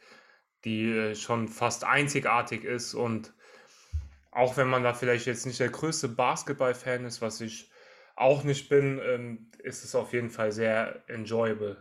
[0.66, 3.34] die äh, schon fast einzigartig ist und
[4.30, 7.72] auch wenn man da vielleicht jetzt nicht der größte Basketball-Fan ist, was ich
[8.16, 11.78] auch nicht bin, ähm, ist es auf jeden Fall sehr enjoyable.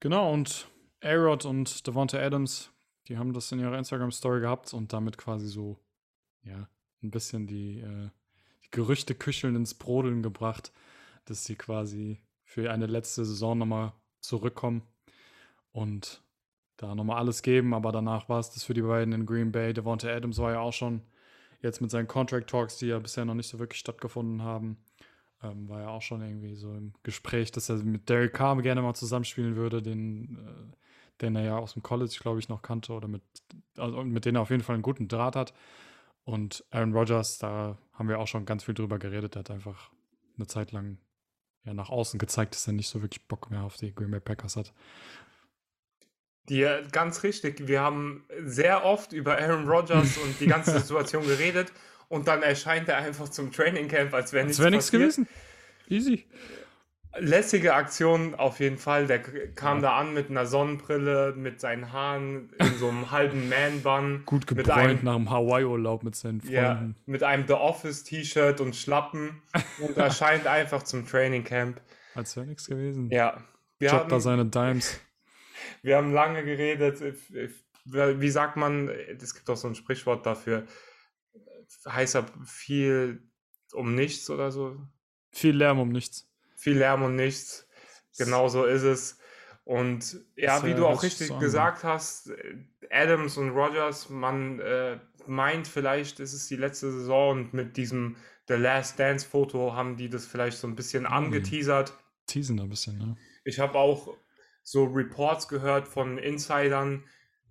[0.00, 0.68] Genau, und
[1.02, 2.70] A-Rod und Devonta Adams,
[3.08, 5.78] die haben das in ihrer Instagram-Story gehabt und damit quasi so,
[6.42, 6.68] ja,
[7.02, 8.10] ein bisschen die, äh,
[8.64, 10.72] die Gerüchte kücheln ins Brodeln gebracht,
[11.24, 14.82] dass sie quasi für eine letzte Saison nochmal zurückkommen
[15.72, 16.22] und
[16.76, 19.72] da nochmal alles geben, aber danach war es das für die beiden in Green Bay.
[19.72, 21.02] Devonta Adams war ja auch schon
[21.60, 24.76] Jetzt mit seinen Contract Talks, die ja bisher noch nicht so wirklich stattgefunden haben,
[25.42, 28.82] ähm, war ja auch schon irgendwie so im Gespräch, dass er mit Derek Carr gerne
[28.82, 30.76] mal zusammenspielen würde, den, äh,
[31.20, 33.22] den er ja aus dem College, glaube ich, noch kannte oder mit,
[33.76, 35.54] also mit denen er auf jeden Fall einen guten Draht hat.
[36.24, 39.90] Und Aaron Rodgers, da haben wir auch schon ganz viel drüber geredet, der hat einfach
[40.36, 40.98] eine Zeit lang
[41.64, 44.20] ja nach außen gezeigt, dass er nicht so wirklich Bock mehr auf die Green Bay
[44.20, 44.72] Packers hat.
[46.48, 47.68] Ja, ganz richtig.
[47.68, 51.72] Wir haben sehr oft über Aaron Rodgers und die ganze Situation geredet
[52.08, 55.28] und dann erscheint er einfach zum Training Camp, als wäre nichts, wär nichts gewesen.
[55.88, 56.24] Easy.
[57.18, 59.06] Lässige Aktion auf jeden Fall.
[59.06, 59.82] Der kam ja.
[59.82, 64.22] da an mit einer Sonnenbrille, mit seinen Haaren in so einem halben Man-Bun.
[64.26, 66.54] Gut gebräunt nach dem Hawaii-Urlaub mit seinen Freunden.
[66.54, 69.42] Ja, mit einem The Office-T-Shirt und Schlappen
[69.80, 71.80] und erscheint einfach zum Training Camp.
[72.14, 73.10] Als wäre nichts gewesen.
[73.10, 73.42] Ja.
[73.78, 75.00] Wir Jobbt da seine Dimes.
[75.82, 77.02] Wir haben lange geredet.
[77.84, 80.64] Wie sagt man, es gibt auch so ein Sprichwort dafür,
[81.86, 83.22] heißt viel
[83.72, 84.76] um nichts oder so?
[85.30, 86.28] Viel Lärm um nichts.
[86.56, 87.68] Viel Lärm um nichts.
[88.16, 89.18] Genau so ist es.
[89.64, 91.40] Und ja, wie du auch richtig sagen.
[91.40, 92.30] gesagt hast,
[92.90, 98.16] Adams und Rogers, man äh, meint vielleicht, ist es die letzte Saison und mit diesem
[98.48, 101.12] The Last Dance Foto haben die das vielleicht so ein bisschen mhm.
[101.12, 101.92] angeteasert.
[102.26, 103.16] Teasen ein bisschen, ne?
[103.44, 104.16] Ich habe auch
[104.62, 107.04] so Reports gehört von Insidern,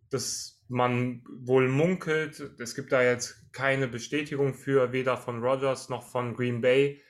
[0.09, 6.03] dass man wohl munkelt, es gibt da jetzt keine Bestätigung für, weder von Rogers noch
[6.03, 7.01] von Green Bay,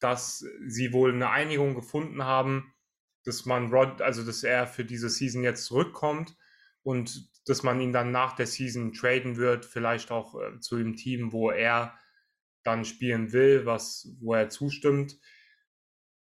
[0.00, 2.74] dass sie wohl eine Einigung gefunden haben,
[3.24, 6.36] dass man Rod, also dass er für diese Season jetzt zurückkommt
[6.82, 10.96] und dass man ihn dann nach der Season traden wird, vielleicht auch äh, zu dem
[10.96, 11.96] Team, wo er
[12.64, 15.16] dann spielen will, was, wo er zustimmt.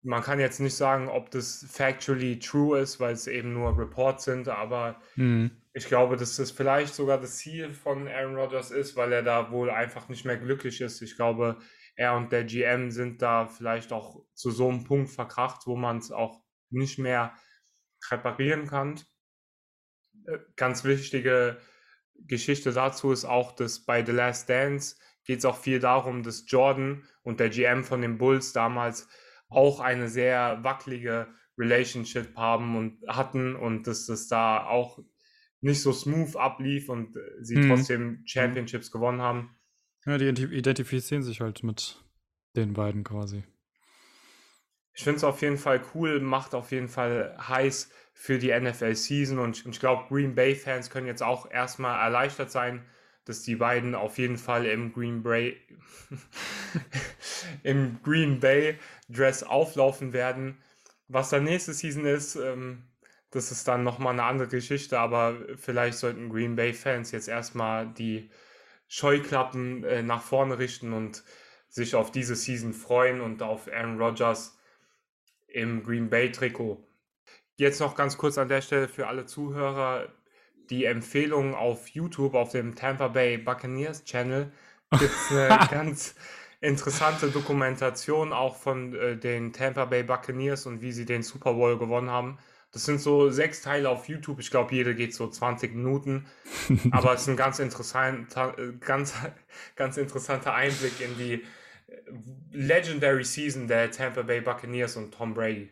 [0.01, 4.23] Man kann jetzt nicht sagen, ob das factually true ist, weil es eben nur Reports
[4.23, 5.51] sind, aber mhm.
[5.79, 9.51] Ich glaube, dass das vielleicht sogar das Ziel von Aaron Rodgers ist, weil er da
[9.51, 11.01] wohl einfach nicht mehr glücklich ist.
[11.01, 11.57] Ich glaube,
[11.95, 15.97] er und der GM sind da vielleicht auch zu so einem Punkt verkracht, wo man
[15.97, 17.33] es auch nicht mehr
[18.09, 18.99] reparieren kann.
[20.25, 21.59] Äh, ganz wichtige
[22.15, 26.45] Geschichte dazu ist auch, dass bei The Last Dance geht es auch viel darum, dass
[26.47, 29.07] Jordan und der GM von den Bulls damals
[29.49, 34.99] auch eine sehr wackelige Relationship haben und hatten und dass das da auch
[35.61, 37.67] nicht so smooth ablief und äh, sie mhm.
[37.67, 39.55] trotzdem Championships gewonnen haben.
[40.05, 42.01] Ja, die identifizieren sich halt mit
[42.55, 43.43] den beiden quasi.
[44.93, 49.39] Ich finde es auf jeden Fall cool, macht auf jeden Fall heiß für die NFL-Season
[49.39, 52.85] und ich glaube, Green Bay-Fans können jetzt auch erstmal erleichtert sein,
[53.29, 55.55] dass die beiden auf jeden Fall im Green Bay
[57.63, 60.57] im Green Bay Dress auflaufen werden.
[61.07, 62.83] Was dann nächste Season ist, ähm,
[63.29, 68.31] das ist dann nochmal eine andere Geschichte, aber vielleicht sollten Green Bay-Fans jetzt erstmal die
[68.87, 71.23] Scheuklappen äh, nach vorne richten und
[71.67, 74.57] sich auf diese Season freuen und auf Aaron Rodgers
[75.47, 76.83] im Green Bay-Trikot.
[77.57, 80.07] Jetzt noch ganz kurz an der Stelle für alle Zuhörer
[80.69, 84.51] die Empfehlung auf YouTube, auf dem Tampa Bay Buccaneers Channel,
[84.91, 86.15] gibt es eine ganz
[86.61, 91.77] interessante Dokumentation auch von äh, den Tampa Bay Buccaneers und wie sie den Super Bowl
[91.77, 92.37] gewonnen haben.
[92.71, 94.39] Das sind so sechs Teile auf YouTube.
[94.39, 96.27] Ich glaube, jeder geht so 20 Minuten.
[96.91, 99.15] Aber es ist ein ganz interessanter, ganz,
[99.75, 101.43] ganz interessanter Einblick in die
[102.51, 105.69] Legendary Season der Tampa Bay Buccaneers und Tom Brady.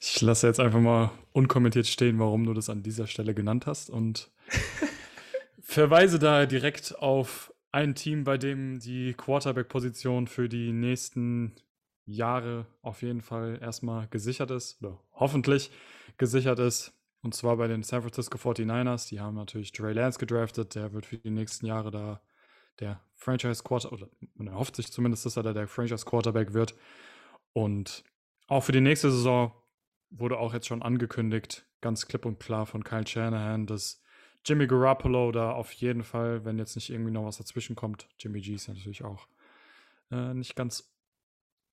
[0.00, 3.90] Ich lasse jetzt einfach mal unkommentiert stehen, warum du das an dieser Stelle genannt hast
[3.90, 4.30] und
[5.60, 11.54] verweise da direkt auf ein Team, bei dem die Quarterback-Position für die nächsten
[12.04, 15.70] Jahre auf jeden Fall erstmal gesichert ist, oder hoffentlich
[16.18, 16.92] gesichert ist.
[17.22, 19.08] Und zwar bei den San Francisco 49ers.
[19.08, 20.74] Die haben natürlich Trey Lance gedraftet.
[20.74, 22.20] Der wird für die nächsten Jahre da
[22.80, 26.74] der Franchise Quarter, oder man erhofft sich zumindest, dass er da der Franchise Quarterback wird.
[27.52, 28.02] Und
[28.52, 29.52] auch für die nächste Saison
[30.10, 34.02] wurde auch jetzt schon angekündigt, ganz klipp und klar von Kyle Shanahan, dass
[34.44, 38.40] Jimmy Garoppolo da auf jeden Fall, wenn jetzt nicht irgendwie noch was dazwischen kommt, Jimmy
[38.40, 39.26] G ist natürlich auch
[40.10, 40.94] äh, nicht ganz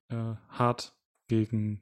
[0.10, 0.96] äh, hart
[1.28, 1.82] gegen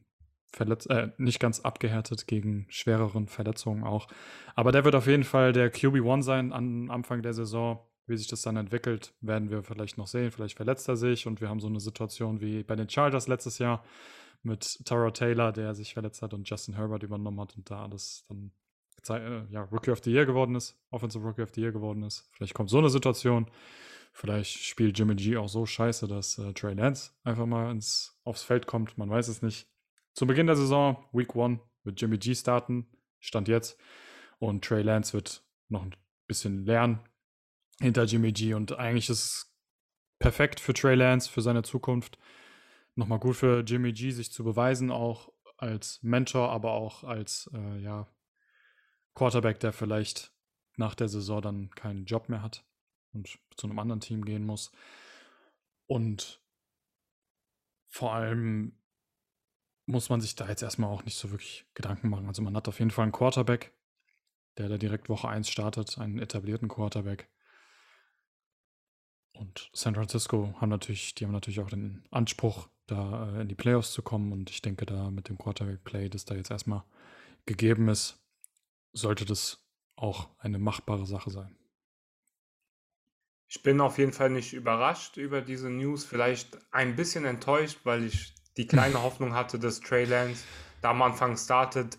[0.52, 4.08] verletzt, äh, nicht ganz abgehärtet gegen schwereren Verletzungen auch.
[4.56, 7.84] Aber der wird auf jeden Fall der QB1 sein am Anfang der Saison.
[8.10, 10.32] Wie sich das dann entwickelt, werden wir vielleicht noch sehen.
[10.32, 13.60] Vielleicht verletzt er sich und wir haben so eine Situation wie bei den Chargers letztes
[13.60, 13.84] Jahr
[14.48, 18.26] mit Tara Taylor, der sich verletzt hat und Justin Herbert übernommen hat und da alles
[18.28, 18.52] dann
[19.10, 22.28] äh, ja, Rookie of the Year geworden ist, Offensive Rookie of the Year geworden ist.
[22.34, 23.50] Vielleicht kommt so eine Situation.
[24.14, 28.44] Vielleicht spielt Jimmy G auch so scheiße, dass äh, Trey Lance einfach mal ins, aufs
[28.44, 28.98] Feld kommt.
[28.98, 29.68] Man weiß es nicht.
[30.14, 32.88] Zu Beginn der Saison, Week 1, wird Jimmy G starten,
[33.20, 33.78] Stand jetzt.
[34.40, 35.96] Und Trey Lance wird noch ein
[36.28, 37.00] bisschen lernen
[37.80, 38.54] hinter Jimmy G.
[38.56, 39.56] Und eigentlich ist
[40.20, 42.18] perfekt für Trey Lance, für seine Zukunft.
[42.98, 47.78] Nochmal gut für Jimmy G, sich zu beweisen, auch als Mentor, aber auch als äh,
[47.80, 48.08] ja,
[49.14, 50.34] Quarterback, der vielleicht
[50.78, 52.66] nach der Saison dann keinen Job mehr hat
[53.14, 54.72] und zu einem anderen Team gehen muss.
[55.86, 56.42] Und
[57.88, 58.80] vor allem
[59.86, 62.26] muss man sich da jetzt erstmal auch nicht so wirklich Gedanken machen.
[62.26, 63.78] Also man hat auf jeden Fall einen Quarterback,
[64.58, 67.30] der da direkt Woche 1 startet, einen etablierten Quarterback.
[69.34, 73.56] Und San Francisco haben natürlich, die haben natürlich auch den Anspruch, da äh, in die
[73.56, 74.32] Playoffs zu kommen.
[74.32, 76.84] Und ich denke, da mit dem Quarterback-Play, das da jetzt erstmal
[77.46, 78.18] gegeben ist,
[78.94, 79.60] sollte das
[79.96, 81.56] auch eine machbare Sache sein.
[83.50, 88.04] Ich bin auf jeden Fall nicht überrascht über diese News, vielleicht ein bisschen enttäuscht, weil
[88.04, 90.44] ich die kleine Hoffnung hatte, dass Trey Lance
[90.82, 91.98] da am Anfang startet.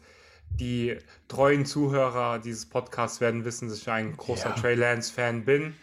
[0.50, 0.96] Die
[1.28, 4.54] treuen Zuhörer dieses Podcasts werden wissen, dass ich ein großer ja.
[4.54, 5.74] Trey Lance-Fan bin.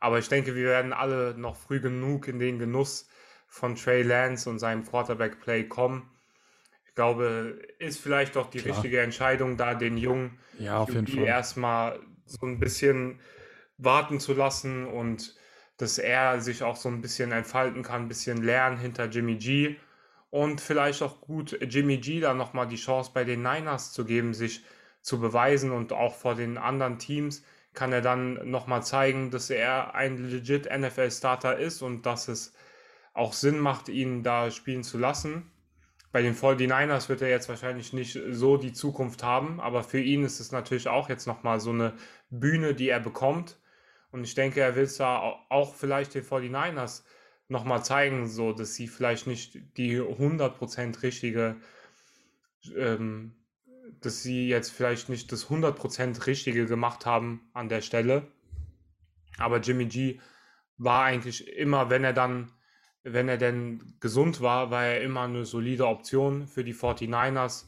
[0.00, 3.06] Aber ich denke, wir werden alle noch früh genug in den Genuss
[3.54, 6.10] von Trey Lance und seinem Quarterback-Play kommen.
[6.88, 8.74] Ich glaube, ist vielleicht auch die Klar.
[8.74, 10.84] richtige Entscheidung, da den Jungen ja,
[11.24, 13.20] erstmal so ein bisschen
[13.78, 15.36] warten zu lassen und
[15.76, 19.76] dass er sich auch so ein bisschen entfalten kann, ein bisschen lernen hinter Jimmy G
[20.30, 24.34] und vielleicht auch gut Jimmy G da nochmal die Chance bei den Niners zu geben,
[24.34, 24.64] sich
[25.00, 29.94] zu beweisen und auch vor den anderen Teams kann er dann nochmal zeigen, dass er
[29.94, 32.52] ein legit NFL-Starter ist und dass es
[33.14, 35.50] auch Sinn macht, ihn da spielen zu lassen.
[36.12, 40.22] Bei den 49ers wird er jetzt wahrscheinlich nicht so die Zukunft haben, aber für ihn
[40.24, 41.94] ist es natürlich auch jetzt nochmal so eine
[42.30, 43.58] Bühne, die er bekommt.
[44.12, 47.02] Und ich denke, er will es da auch vielleicht den 49ers
[47.48, 51.56] nochmal zeigen, so dass sie vielleicht nicht die 100% richtige,
[52.76, 53.34] ähm,
[54.00, 58.28] dass sie jetzt vielleicht nicht das 100% richtige gemacht haben an der Stelle.
[59.38, 60.20] Aber Jimmy G
[60.78, 62.52] war eigentlich immer, wenn er dann,
[63.04, 67.66] wenn er denn gesund war, war er immer eine solide Option für die 49ers.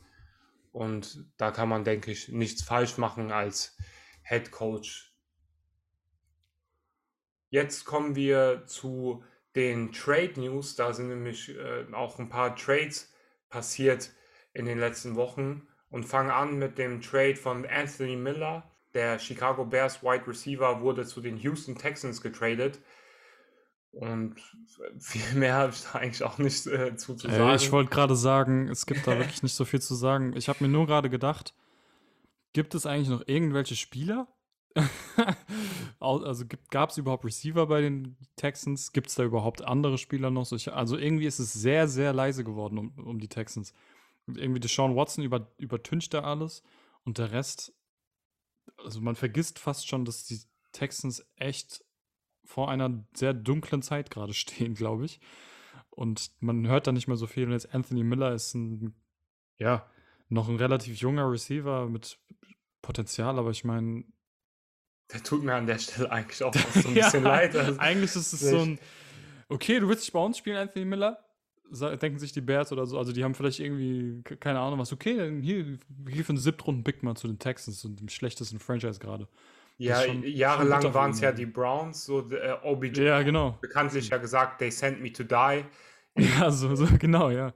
[0.72, 3.76] Und da kann man, denke ich, nichts falsch machen als
[4.22, 5.14] Head Coach.
[7.50, 9.22] Jetzt kommen wir zu
[9.54, 10.74] den Trade News.
[10.74, 13.12] Da sind nämlich äh, auch ein paar Trades
[13.48, 14.10] passiert
[14.52, 18.70] in den letzten Wochen und fangen an mit dem Trade von Anthony Miller.
[18.94, 22.80] Der Chicago Bears Wide Receiver wurde zu den Houston Texans getradet.
[23.96, 24.36] Und
[24.98, 27.50] viel mehr habe ich da eigentlich auch nicht äh, zu, zu sagen.
[27.50, 30.34] Äh, ich wollte gerade sagen, es gibt da wirklich nicht so viel zu sagen.
[30.36, 31.54] Ich habe mir nur gerade gedacht,
[32.52, 34.28] gibt es eigentlich noch irgendwelche Spieler,
[36.00, 38.92] also gab es überhaupt Receiver bei den Texans?
[38.92, 40.50] Gibt es da überhaupt andere Spieler noch?
[40.50, 43.72] also irgendwie ist es sehr, sehr leise geworden um, um die Texans.
[44.26, 46.62] Irgendwie Deshaun Watson über, übertüncht da alles
[47.04, 47.72] und der Rest,
[48.84, 50.40] also man vergisst fast schon, dass die
[50.72, 51.84] Texans echt
[52.46, 55.20] vor einer sehr dunklen Zeit gerade stehen, glaube ich.
[55.90, 57.46] Und man hört da nicht mehr so viel.
[57.46, 58.94] Und jetzt Anthony Miller ist ein,
[59.58, 59.88] ja,
[60.28, 62.18] noch ein relativ junger Receiver mit
[62.82, 64.04] Potenzial, aber ich meine,
[65.12, 67.56] der tut mir an der Stelle eigentlich auch so ein bisschen ja, leid.
[67.56, 68.78] Also, eigentlich ist es so ein,
[69.48, 71.22] okay, du willst dich bei uns spielen, Anthony Miller?
[71.70, 72.96] Denken sich die Bears oder so.
[72.98, 74.92] Also, die haben vielleicht irgendwie, keine Ahnung was.
[74.92, 75.78] Okay, dann hier,
[76.08, 79.28] hier für einen Siebtrunden-Pick mal zu den Texans und dem schlechtesten Franchise gerade.
[79.78, 83.02] Ja, jahrelang waren es ja die Browns, so äh, OBJ.
[83.02, 83.58] Ja, genau.
[83.60, 85.64] Bekanntlich ja gesagt, they sent me to die.
[86.18, 87.52] Ja, so, so genau, ja.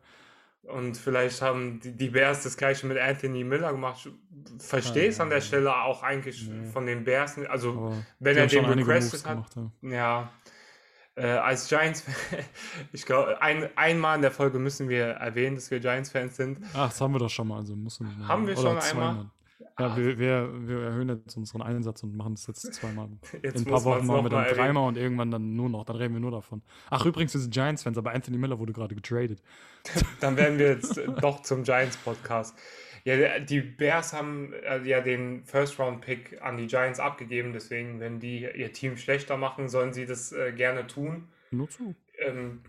[0.65, 4.11] Und vielleicht haben die, die Bears das gleiche mit Anthony Miller gemacht.
[4.59, 6.67] Verstehe es ah, an der Stelle auch eigentlich nee.
[6.67, 7.39] von den Bears.
[7.49, 9.55] Also, Aber wenn er den requested hat.
[9.55, 9.91] Gemacht, ja.
[9.91, 10.33] ja.
[11.17, 12.05] Äh, als Giants,
[12.93, 16.59] ich glaube, ein, einmal in der Folge müssen wir erwähnen, dass wir Giants-Fans sind.
[16.75, 19.31] Ach, das haben wir doch schon mal, also müssen wir Haben wir schon einmal?
[19.79, 23.09] Ja, wir, wir, wir, erhöhen jetzt unseren Einsatz und machen es jetzt zweimal.
[23.43, 25.85] Jetzt In ein paar Wochen machen wir dann dreimal und irgendwann dann nur noch.
[25.85, 26.63] Dann reden wir nur davon.
[26.91, 29.43] Ach, übrigens, wir sind Giants-Fans, aber Anthony Miller wurde gerade getradet.
[30.21, 32.57] dann werden wir jetzt doch zum Giants-Podcast.
[33.05, 38.41] Ja, die Bears haben äh, ja den First-Round-Pick an die Giants abgegeben, deswegen, wenn die
[38.43, 41.29] ihr Team schlechter machen, sollen sie das äh, gerne tun.
[41.51, 41.95] Nur zu.
[42.19, 42.61] Ähm,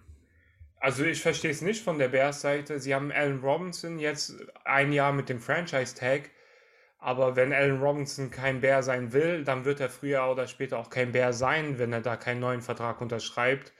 [0.79, 2.79] also ich verstehe es nicht von der Bears-Seite.
[2.79, 6.31] Sie haben Allen Robinson jetzt ein Jahr mit dem Franchise-Tag
[7.01, 10.91] aber wenn Allen Robinson kein Bär sein will, dann wird er früher oder später auch
[10.91, 13.73] kein Bär sein, wenn er da keinen neuen Vertrag unterschreibt.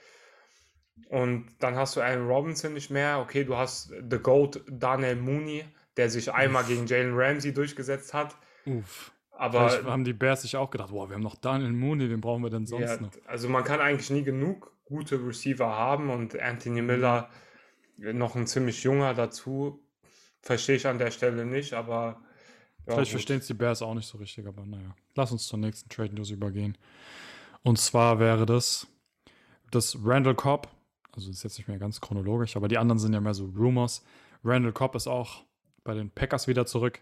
[1.08, 3.20] Und dann hast du Allen Robinson nicht mehr.
[3.20, 5.64] Okay, du hast The Goat Daniel Mooney,
[5.96, 8.36] der sich einmal gegen Jalen Ramsey durchgesetzt hat.
[8.66, 9.12] Uff.
[9.30, 12.20] Aber Vielleicht haben die Bears sich auch gedacht, boah, wir haben noch Daniel Mooney, wen
[12.20, 13.10] brauchen wir denn sonst ja, noch?
[13.26, 17.30] Also man kann eigentlich nie genug gute Receiver haben und Anthony Miller
[17.96, 19.80] noch ein ziemlich junger dazu.
[20.40, 22.20] Verstehe ich an der Stelle nicht, aber
[22.86, 24.94] ja, Vielleicht verstehen es die Bears auch nicht so richtig, aber naja.
[25.14, 26.76] Lass uns zur nächsten Trade News übergehen.
[27.62, 28.88] Und zwar wäre das
[29.72, 30.68] dass Randall Cobb,
[31.12, 34.04] also ist jetzt nicht mehr ganz chronologisch, aber die anderen sind ja mehr so Rumors.
[34.44, 35.44] Randall Cobb ist auch
[35.82, 37.00] bei den Packers wieder zurück.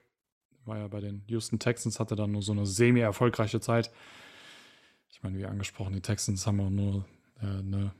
[0.64, 3.90] War ja bei den Houston Texans, hatte dann nur so eine semi-erfolgreiche Zeit.
[5.08, 7.04] Ich meine, wie angesprochen, die Texans haben auch nur
[7.40, 7.92] äh, eine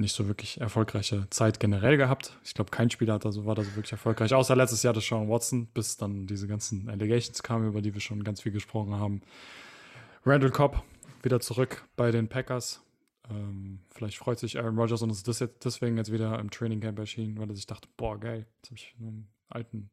[0.00, 2.36] nicht so wirklich erfolgreiche Zeit generell gehabt.
[2.44, 4.92] Ich glaube, kein Spieler hat da so, war da so wirklich erfolgreich, außer letztes Jahr
[4.92, 8.52] das Sean Watson, bis dann diese ganzen Allegations kamen, über die wir schon ganz viel
[8.52, 9.22] gesprochen haben.
[10.24, 10.82] Randall Cobb
[11.22, 12.82] wieder zurück bei den Packers.
[13.30, 16.80] Ähm, vielleicht freut sich Aaron Rodgers und ist das jetzt deswegen jetzt wieder im Training
[16.80, 19.90] Camp erschienen, weil er sich dachte, boah, geil, jetzt habe ich einen alten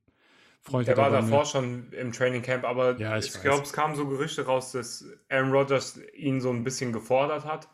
[0.61, 0.87] Freund.
[0.87, 4.07] Der war davor schon im Training Camp, aber ja, ich, ich glaube, es kamen so
[4.07, 7.67] Gerüchte raus, dass Aaron Rodgers ihn so ein bisschen gefordert hat.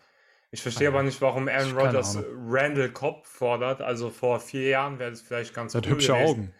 [0.53, 3.81] Ich verstehe aber nicht, warum Aaron Rodgers Randall Cobb fordert.
[3.81, 5.83] Also vor vier Jahren wäre das vielleicht ganz gut.
[5.83, 6.29] Er hat hübsche gewesen.
[6.29, 6.53] Augen.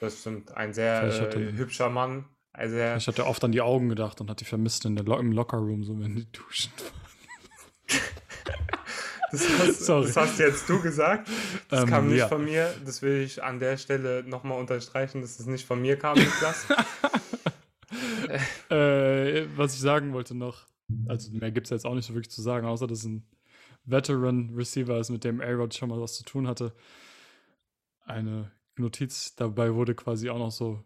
[0.00, 0.54] Das stimmt.
[0.54, 2.26] Ein sehr äh, hübscher Mann.
[2.52, 5.18] Also ich hatte oft an die Augen gedacht und hat die vermisst in der Lo
[5.18, 6.70] im Lockerroom, so wenn die duschen.
[9.32, 11.30] das, hast, das hast jetzt du gesagt.
[11.70, 12.28] Das ähm, kam nicht ja.
[12.28, 12.74] von mir.
[12.84, 16.66] Das will ich an der Stelle nochmal unterstreichen, dass es nicht von mir kam, Niklas.
[18.70, 20.66] äh, was ich sagen wollte noch,
[21.08, 23.26] also mehr gibt es jetzt auch nicht so wirklich zu sagen, außer dass ein
[23.84, 26.74] Veteran-Receiver ist, mit dem A-Rod schon mal was zu tun hatte.
[28.04, 30.84] Eine Notiz dabei wurde quasi auch noch so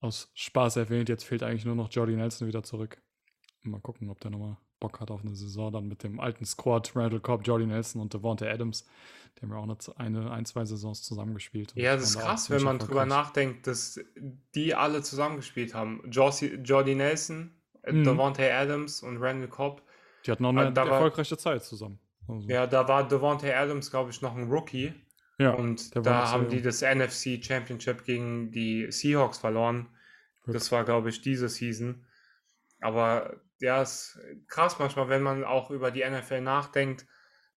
[0.00, 1.08] aus Spaß erwähnt.
[1.08, 3.00] Jetzt fehlt eigentlich nur noch Jordy Nelson wieder zurück.
[3.62, 6.94] Mal gucken, ob der nochmal Bock hat auf eine Saison dann mit dem alten Squad,
[6.94, 8.86] Randall Cobb, Jordy Nelson und Devonta Adams.
[9.36, 11.72] Die haben ja auch noch eine, ein, zwei Saisons zusammengespielt.
[11.74, 14.00] Ja, das ist krass, wenn man drüber nachdenkt, dass
[14.54, 16.02] die alle zusammengespielt haben.
[16.10, 17.57] Jordy Nelson,
[17.92, 18.04] mhm.
[18.04, 19.82] Devontae Adams und Randall Cobb.
[20.26, 21.98] Die hatten auch eine da erfolgreiche war, Zeit zusammen.
[22.28, 22.48] Also.
[22.48, 24.94] Ja, da war Devontae Adams, glaube ich, noch ein Rookie.
[25.38, 29.88] Ja, und da haben die das NFC Championship gegen die Seahawks verloren.
[30.42, 30.54] Glück.
[30.54, 32.04] Das war, glaube ich, diese Season.
[32.80, 37.06] Aber ja, es ist krass manchmal, wenn man auch über die NFL nachdenkt,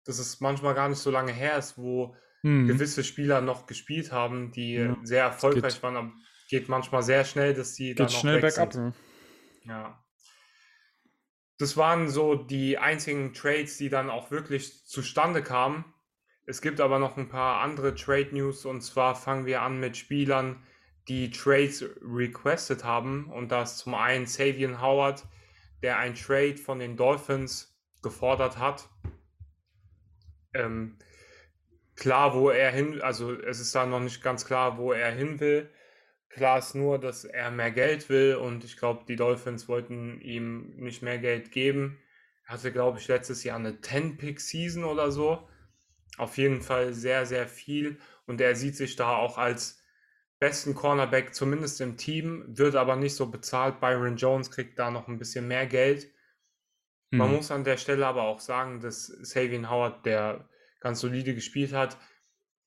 [0.05, 2.67] dass es manchmal gar nicht so lange her ist, wo mhm.
[2.67, 4.95] gewisse Spieler noch gespielt haben, die ja.
[5.03, 5.97] sehr erfolgreich geht, waren.
[5.97, 6.11] Aber
[6.49, 8.95] geht manchmal sehr schnell, dass sie dann noch schnell weg bergab, sind.
[9.63, 10.01] Ja
[11.61, 15.85] das waren so die einzigen Trades, die dann auch wirklich zustande kamen.
[16.45, 19.95] Es gibt aber noch ein paar andere Trade News und zwar fangen wir an mit
[19.95, 20.63] Spielern,
[21.07, 25.23] die Trades requested haben und das zum einen Savian Howard,
[25.83, 28.89] der ein Trade von den Dolphins gefordert hat.
[30.53, 30.97] Ähm,
[31.95, 35.39] klar, wo er hin, also es ist da noch nicht ganz klar, wo er hin
[35.39, 35.69] will.
[36.33, 40.73] Klar ist nur, dass er mehr Geld will und ich glaube, die Dolphins wollten ihm
[40.77, 41.99] nicht mehr Geld geben.
[42.45, 45.47] Er hatte, glaube ich, letztes Jahr eine 10-Pick-Season oder so.
[46.17, 49.83] Auf jeden Fall sehr, sehr viel und er sieht sich da auch als
[50.39, 53.79] besten Cornerback, zumindest im Team, wird aber nicht so bezahlt.
[53.79, 56.11] Byron Jones kriegt da noch ein bisschen mehr Geld.
[57.11, 57.35] Man mhm.
[57.35, 61.97] muss an der Stelle aber auch sagen, dass Savian Howard, der ganz solide gespielt hat,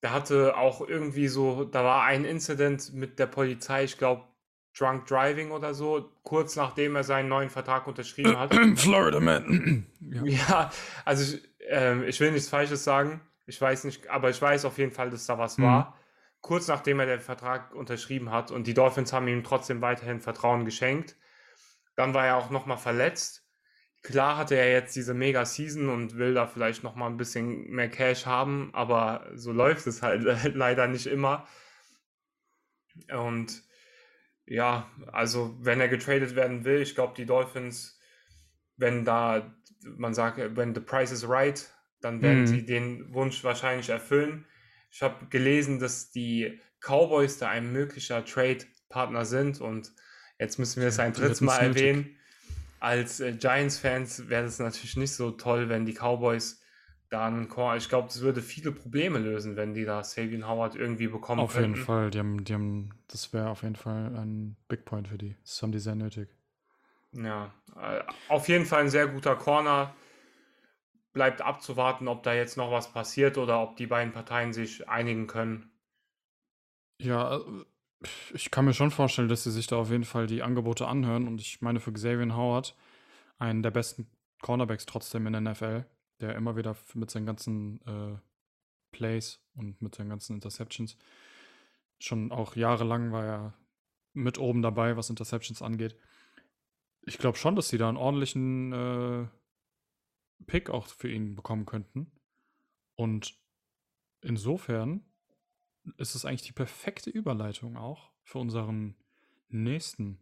[0.05, 4.25] der hatte auch irgendwie so, da war ein Incident mit der Polizei, ich glaube,
[4.77, 8.55] Drunk Driving oder so, kurz nachdem er seinen neuen Vertrag unterschrieben hat.
[8.77, 9.87] Florida Man.
[10.01, 10.25] ja.
[10.25, 10.71] ja,
[11.07, 13.23] also ich, äh, ich will nichts Falsches sagen.
[13.47, 15.63] Ich weiß nicht, aber ich weiß auf jeden Fall, dass da was mhm.
[15.63, 15.99] war.
[16.43, 20.67] Kurz nachdem er den Vertrag unterschrieben hat und die Dolphins haben ihm trotzdem weiterhin Vertrauen
[20.67, 21.17] geschenkt.
[21.97, 23.44] Dann war er auch nochmal verletzt
[24.05, 27.89] Klar hatte er jetzt diese Mega-Season und will da vielleicht noch mal ein bisschen mehr
[27.89, 30.23] Cash haben, aber so läuft es halt
[30.55, 31.49] leider nicht immer.
[33.11, 33.63] Und
[34.45, 37.99] ja, also wenn er getradet werden will, ich glaube, die Dolphins,
[38.77, 39.57] wenn da,
[39.97, 41.67] man sagt, wenn the price is right,
[42.03, 42.47] dann werden mhm.
[42.47, 44.45] sie den Wunsch wahrscheinlich erfüllen.
[44.91, 49.95] Ich habe gelesen, dass die Cowboys da ein möglicher Trade-Partner sind und
[50.39, 52.19] jetzt müssen wir es ein drittes Mal erwähnen
[52.85, 56.61] als äh, Giants-Fans wäre es natürlich nicht so toll, wenn die Cowboys
[57.11, 61.43] dann, ich glaube, das würde viele Probleme lösen, wenn die da Sabian Howard irgendwie bekommen
[61.43, 61.73] Auf könnten.
[61.73, 65.19] jeden Fall, die haben, die haben, das wäre auf jeden Fall ein Big Point für
[65.19, 65.37] die.
[65.45, 66.29] Das haben die sehr nötig.
[67.13, 69.95] Ja, äh, auf jeden Fall ein sehr guter Corner.
[71.15, 75.27] Bleibt abzuwarten, ob da jetzt noch was passiert oder ob die beiden Parteien sich einigen
[75.27, 75.73] können.
[76.99, 77.65] Ja, äh,
[78.33, 81.27] ich kann mir schon vorstellen, dass sie sich da auf jeden Fall die Angebote anhören.
[81.27, 82.77] Und ich meine, für Xavier Howard,
[83.39, 84.07] einen der besten
[84.43, 85.85] Cornerbacks trotzdem in der NFL,
[86.21, 88.19] der immer wieder mit seinen ganzen äh,
[88.93, 90.97] Plays und mit seinen ganzen Interceptions
[92.05, 93.55] schon auch jahrelang war er
[94.13, 95.97] mit oben dabei, was Interceptions angeht.
[97.03, 99.27] Ich glaube schon, dass sie da einen ordentlichen äh,
[100.47, 102.13] Pick auch für ihn bekommen könnten.
[102.97, 103.37] Und
[104.21, 105.05] insofern
[105.97, 108.97] ist es eigentlich die perfekte Überleitung auch für unseren
[109.49, 110.19] nächsten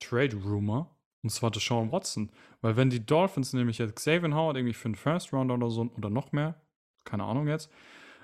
[0.00, 2.30] Trade Rumor, Und zwar Deshaun Watson.
[2.60, 5.90] Weil wenn die Dolphins nämlich jetzt Xavier Howard irgendwie für einen First Rounder oder so
[5.96, 6.60] oder noch mehr,
[7.04, 7.70] keine Ahnung jetzt,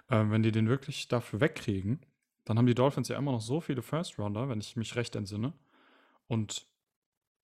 [0.08, 2.04] äh, wenn die den wirklich dafür wegkriegen,
[2.44, 5.16] dann haben die Dolphins ja immer noch so viele First Rounder, wenn ich mich recht
[5.16, 5.52] entsinne.
[6.28, 6.66] Und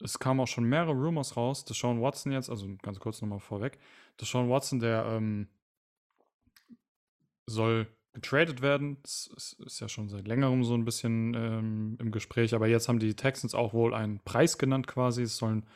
[0.01, 3.79] es kamen auch schon mehrere Rumors raus, Deshaun Watson jetzt, also ganz kurz nochmal vorweg,
[4.21, 5.49] Deshaun Watson, der ähm,
[7.47, 8.99] soll getradet werden.
[9.03, 12.89] Das ist, ist, ja schon seit längerem so ein bisschen ähm, im Gespräch, aber jetzt
[12.89, 15.23] haben die Texans auch wohl einen Preis genannt quasi.
[15.23, 15.67] Es sollen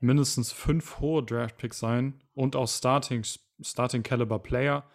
[0.00, 3.24] mindestens fünf hohe Draft-Picks sein und auch Starting,
[3.60, 4.88] Starting Caliber Player.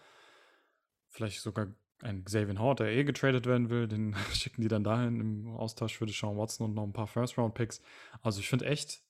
[1.08, 1.68] Vielleicht sogar
[2.02, 5.98] ein Xavier Howard, der eh getradet werden will, den schicken die dann dahin im Austausch
[5.98, 7.82] für Deshaun Watson und noch ein paar First-Round-Picks.
[8.22, 9.02] Also ich finde echt,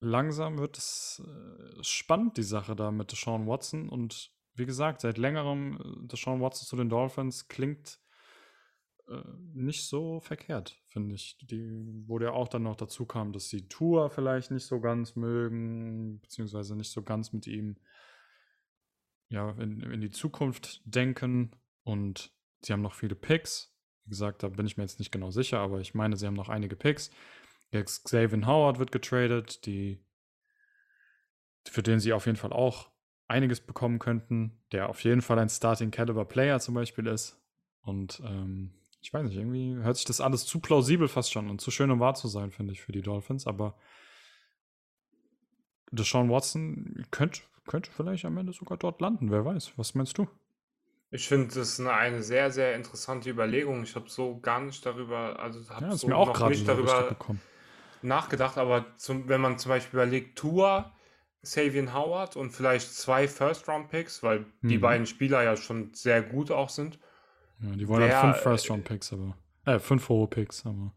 [0.00, 5.18] langsam wird es äh, spannend, die Sache da mit Deshaun Watson und wie gesagt, seit
[5.18, 7.98] längerem äh, Deshaun Watson zu den Dolphins klingt
[9.08, 9.22] äh,
[9.54, 11.38] nicht so verkehrt, finde ich.
[11.42, 15.16] Die, wo ja auch dann noch dazu kam, dass sie Tour vielleicht nicht so ganz
[15.16, 17.76] mögen, beziehungsweise nicht so ganz mit ihm
[19.28, 21.52] ja, in, in die Zukunft denken.
[21.84, 22.32] Und
[22.62, 23.76] sie haben noch viele Picks.
[24.04, 26.34] Wie gesagt, da bin ich mir jetzt nicht genau sicher, aber ich meine, sie haben
[26.34, 27.10] noch einige Picks.
[27.70, 30.04] Jetzt Xavier Howard wird getradet, die,
[31.64, 32.95] für den sie auf jeden Fall auch
[33.28, 37.40] einiges bekommen könnten, der auf jeden Fall ein Starting Caliber Player zum Beispiel ist.
[37.82, 41.60] Und ähm, ich weiß nicht, irgendwie hört sich das alles zu plausibel fast schon und
[41.60, 43.46] zu schön, um wahr zu sein, finde ich, für die Dolphins.
[43.46, 43.76] Aber
[45.90, 49.72] Deshaun Watson könnte, könnte vielleicht am Ende sogar dort landen, wer weiß.
[49.76, 50.26] Was meinst du?
[51.10, 53.84] Ich finde, das ist eine, eine, sehr, sehr interessante Überlegung.
[53.84, 57.16] Ich habe so gar nicht darüber, also habe ja, so mir auch noch nicht darüber
[58.02, 60.92] nachgedacht, aber zum, wenn man zum Beispiel überlegt, Tour
[61.46, 64.68] Savian Howard und vielleicht zwei First-Round-Picks, weil mhm.
[64.68, 66.98] die beiden Spieler ja schon sehr gut auch sind.
[67.60, 69.36] Ja, die wollen halt fünf First-Round-Picks, aber.
[69.64, 70.92] Äh, fünf hohe Picks, aber.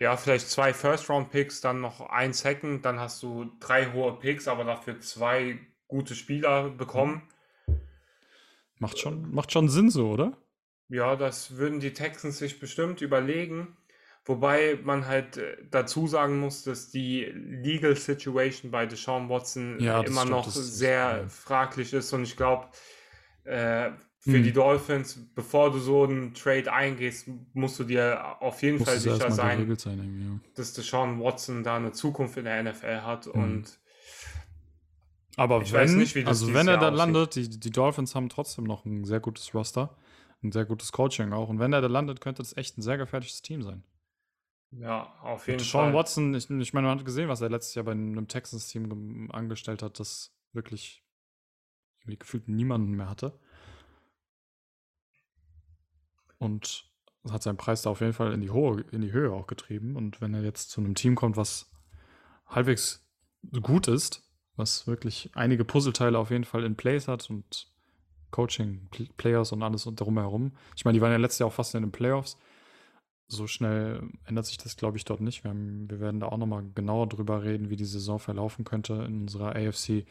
[0.00, 4.64] Ja, vielleicht zwei First-Round-Picks, dann noch ein Second, dann hast du drei hohe Picks, aber
[4.64, 5.58] dafür zwei
[5.88, 7.22] gute Spieler bekommen.
[8.78, 10.36] Macht schon, macht schon Sinn so, oder?
[10.88, 13.76] Ja, das würden die Texans sich bestimmt überlegen.
[14.26, 20.00] Wobei man halt äh, dazu sagen muss, dass die Legal Situation bei Deshaun Watson ja,
[20.00, 22.68] immer stimmt, noch sehr ist, fraglich ist und ich glaube,
[23.44, 24.42] äh, für hm.
[24.42, 29.30] die Dolphins, bevor du so einen Trade eingehst, musst du dir auf jeden Fall sicher
[29.30, 30.40] sein, sein ja.
[30.54, 33.32] dass Deshaun Watson da eine Zukunft in der NFL hat hm.
[33.32, 33.78] und
[35.36, 38.86] aber ich wenn, nicht, also wenn er da landet, die, die Dolphins haben trotzdem noch
[38.86, 39.96] ein sehr gutes Roster,
[40.42, 42.96] ein sehr gutes Coaching auch und wenn er da landet, könnte das echt ein sehr
[42.96, 43.82] gefährliches Team sein.
[44.80, 45.86] Ja, auf jeden Mit Fall.
[45.86, 49.30] Sean Watson, ich, ich meine, man hat gesehen, was er letztes Jahr bei einem Texans-Team
[49.32, 51.04] angestellt hat, das wirklich
[52.00, 53.38] irgendwie gefühlt niemanden mehr hatte.
[56.38, 56.90] Und
[57.30, 59.96] hat seinen Preis da auf jeden Fall in die, Hohe, in die Höhe auch getrieben.
[59.96, 61.70] Und wenn er jetzt zu einem Team kommt, was
[62.46, 63.06] halbwegs
[63.62, 64.22] gut ist,
[64.56, 67.68] was wirklich einige Puzzleteile auf jeden Fall in Place hat und
[68.30, 70.52] Coaching, Players und alles drumherum.
[70.76, 72.36] Ich meine, die waren ja letztes Jahr auch fast in den Playoffs
[73.34, 75.44] so schnell ändert sich das, glaube ich, dort nicht.
[75.44, 78.94] Wir, haben, wir werden da auch nochmal genauer drüber reden, wie die Saison verlaufen könnte
[79.06, 80.06] in unserer AFC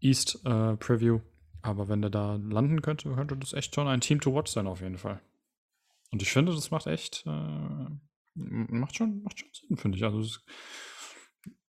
[0.00, 1.20] East äh, Preview.
[1.62, 4.66] Aber wenn der da landen könnte, könnte das echt schon ein Team to watch sein,
[4.66, 5.20] auf jeden Fall.
[6.10, 7.86] Und ich finde, das macht echt, äh,
[8.34, 10.04] macht, schon, macht schon Sinn, finde ich.
[10.04, 10.42] Also, es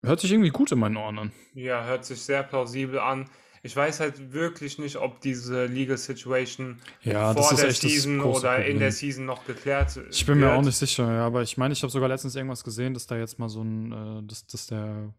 [0.02, 1.32] hört sich irgendwie gut in meinen Ohren an.
[1.54, 3.28] Ja, hört sich sehr plausibel an.
[3.62, 8.72] Ich weiß halt wirklich nicht, ob diese Legal Situation ja, vor der Season oder Problem.
[8.72, 10.14] in der Season noch geklärt wird.
[10.14, 12.64] Ich bin mir auch nicht sicher, ja, aber ich meine, ich habe sogar letztens irgendwas
[12.64, 15.12] gesehen, dass da jetzt mal so ein, äh, dass, dass der.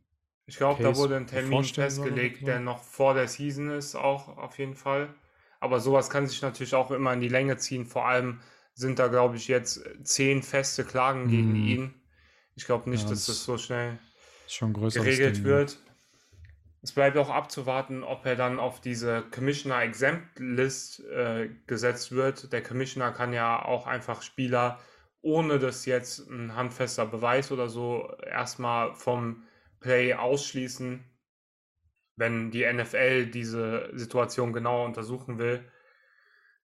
[0.48, 4.58] Ich glaube, da wurde ein Termin festgelegt, der noch vor der Season ist, auch auf
[4.58, 5.14] jeden Fall.
[5.60, 7.86] Aber sowas kann sich natürlich auch immer in die Länge ziehen.
[7.86, 8.40] Vor allem
[8.74, 11.68] sind da, glaube ich, jetzt zehn feste Klagen gegen mhm.
[11.68, 11.94] ihn.
[12.56, 14.00] Ich glaube nicht, ja, das dass das so schnell
[14.60, 15.78] geregelt Ding, wird.
[16.84, 22.52] Es bleibt auch abzuwarten, ob er dann auf diese Commissioner Exempt List äh, gesetzt wird.
[22.52, 24.80] Der Commissioner kann ja auch einfach Spieler,
[25.22, 29.44] ohne dass jetzt ein handfester Beweis oder so, erstmal vom
[29.80, 31.04] Play ausschließen,
[32.16, 35.72] wenn die NFL diese Situation genauer untersuchen will.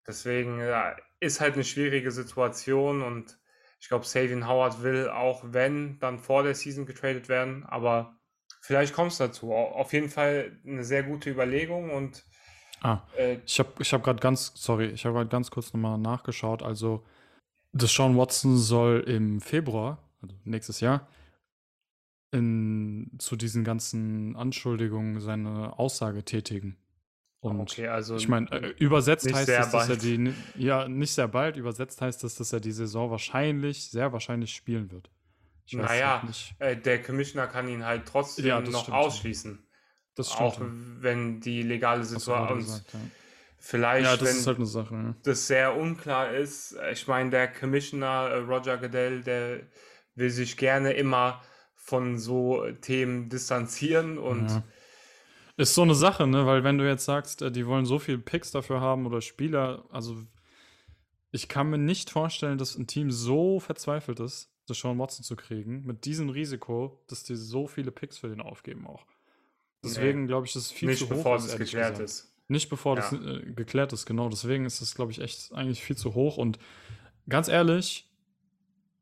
[0.07, 3.39] Deswegen ja, ist halt eine schwierige Situation und
[3.80, 8.16] ich glaube, Savian Howard will auch, wenn, dann vor der Season getradet werden, aber
[8.68, 9.53] Vielleicht kommt es dazu.
[9.53, 12.26] Auf jeden Fall eine sehr gute Überlegung und
[12.82, 15.97] Ah, äh, ich habe ich hab gerade ganz, sorry, ich habe gerade ganz kurz nochmal
[15.97, 16.61] nachgeschaut.
[16.61, 17.03] Also,
[17.72, 21.07] Deshaun Watson soll im Februar, also nächstes Jahr,
[22.32, 26.78] in, zu diesen ganzen Anschuldigungen seine Aussage tätigen.
[27.39, 31.28] Und okay, also ich meine, äh, übersetzt heißt es, dass er die, ja, nicht sehr
[31.28, 35.09] bald, übersetzt heißt es, dass er die Saison wahrscheinlich, sehr wahrscheinlich spielen wird.
[35.72, 39.01] Naja, halt äh, der Commissioner kann ihn halt Ja, trotzdem das noch stimmt, ja.
[39.01, 39.68] ausschließen.
[40.15, 41.03] Das Auch stimmt, ja.
[41.03, 42.76] wenn die legale Situation ja.
[42.76, 42.99] Ja,
[43.57, 45.15] vielleicht, das ist wenn halt eine Sache, ja.
[45.24, 46.76] das sehr unklar ist.
[46.91, 49.61] Ich meine, der Commissioner äh, Roger Goodell, der
[50.15, 51.41] will sich gerne immer
[51.76, 54.63] von so Themen distanzieren und Ja.
[55.59, 56.45] Ist so eine Sache, ne?
[56.45, 59.86] Weil wenn du jetzt sagst, äh, die wollen so viel Picks dafür haben oder Spieler,
[59.89, 60.15] also
[61.32, 65.36] ich kann mir nicht vorstellen, dass ein Team so verzweifelt ist, das Sean Watson zu
[65.36, 69.05] kriegen, mit diesem Risiko, dass die so viele Picks für den aufgeben auch.
[69.05, 72.09] nee, Deswegen glaube ich, dass es viel nicht zu hoch bevor ist, das geklärt gesagt.
[72.09, 72.34] ist.
[72.49, 73.18] Nicht bevor das Ja.
[73.20, 74.30] äh, geklärt ist, genau.
[74.30, 76.38] Deswegen ist es, glaube ich, echt eigentlich viel zu hoch.
[76.38, 76.59] Und
[77.28, 78.09] ganz ehrlich,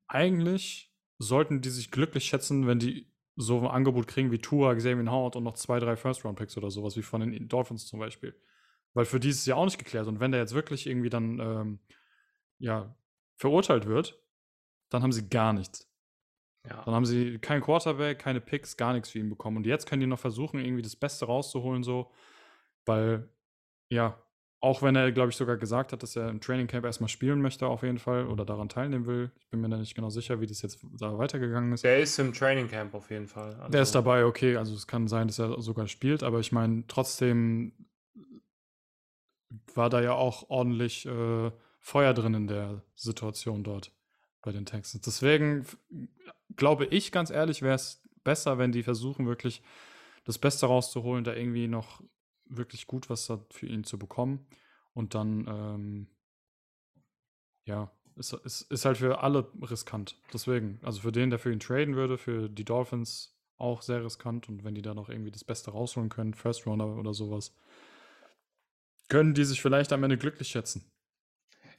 [0.08, 5.12] eigentlich sollten die sich glücklich schätzen, wenn die so ein Angebot kriegen wie Tua, Xavier
[5.12, 8.36] Howard und noch zwei, drei First-Round-Picks oder sowas, wie von den Dolphins zum Beispiel.
[8.94, 10.08] Weil für die ist es ja auch nicht geklärt.
[10.08, 11.80] Und wenn der jetzt wirklich irgendwie dann ähm,
[12.60, 12.96] ja,
[13.36, 14.18] verurteilt wird,
[14.90, 15.90] dann haben sie gar nichts.
[16.68, 16.84] Ja.
[16.84, 19.58] Dann haben sie keinen Quarterback, keine Picks, gar nichts für ihn bekommen.
[19.58, 22.12] Und jetzt können die noch versuchen, irgendwie das Beste rauszuholen, so,
[22.86, 23.30] weil,
[23.90, 24.20] ja,
[24.62, 27.40] auch wenn er, glaube ich, sogar gesagt hat, dass er im Training Camp erstmal spielen
[27.40, 29.32] möchte, auf jeden Fall, oder daran teilnehmen will.
[29.40, 31.84] Ich bin mir da nicht genau sicher, wie das jetzt da weitergegangen ist.
[31.84, 33.52] Der ist im Training Camp auf jeden Fall.
[33.72, 36.52] Der ist Also, dabei, okay, also es kann sein, dass er sogar spielt, aber ich
[36.52, 37.74] meine, trotzdem
[39.76, 43.92] war da ja auch ordentlich äh, Feuer drin in der Situation dort
[44.46, 45.04] bei den Texans.
[45.04, 45.66] Deswegen
[46.56, 49.62] glaube ich ganz ehrlich, wäre es besser, wenn die versuchen, wirklich
[50.24, 52.02] das Beste rauszuholen, da irgendwie noch
[52.48, 54.48] wirklich gut was da für ihn zu bekommen.
[54.94, 56.08] Und dann, ähm,
[57.66, 60.18] ja, ist, ist, ist halt für alle riskant.
[60.32, 64.48] Deswegen, also für den, der für ihn traden würde, für die Dolphins auch sehr riskant.
[64.48, 67.54] Und wenn die da noch irgendwie das Beste rausholen können, First Runner oder sowas,
[69.10, 70.90] können die sich vielleicht am Ende glücklich schätzen.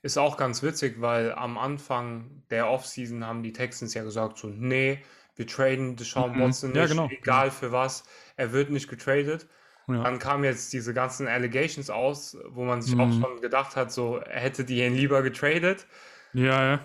[0.07, 4.47] Ist auch ganz witzig, weil am Anfang der Offseason haben die Texans ja gesagt, so,
[4.47, 5.01] nee,
[5.35, 6.43] wir traden Deshaun Mhm.
[6.43, 7.09] Watson Ja, nicht, genau.
[7.11, 8.05] egal für was,
[8.37, 9.49] er wird nicht getradet.
[9.89, 10.05] Ja.
[10.05, 13.21] Dann kamen jetzt diese ganzen Allegations aus, wo man sich auch Mhm.
[13.21, 15.87] schon gedacht hat, so, er hätte die ihn lieber getradet.
[16.33, 16.81] Ja, ja.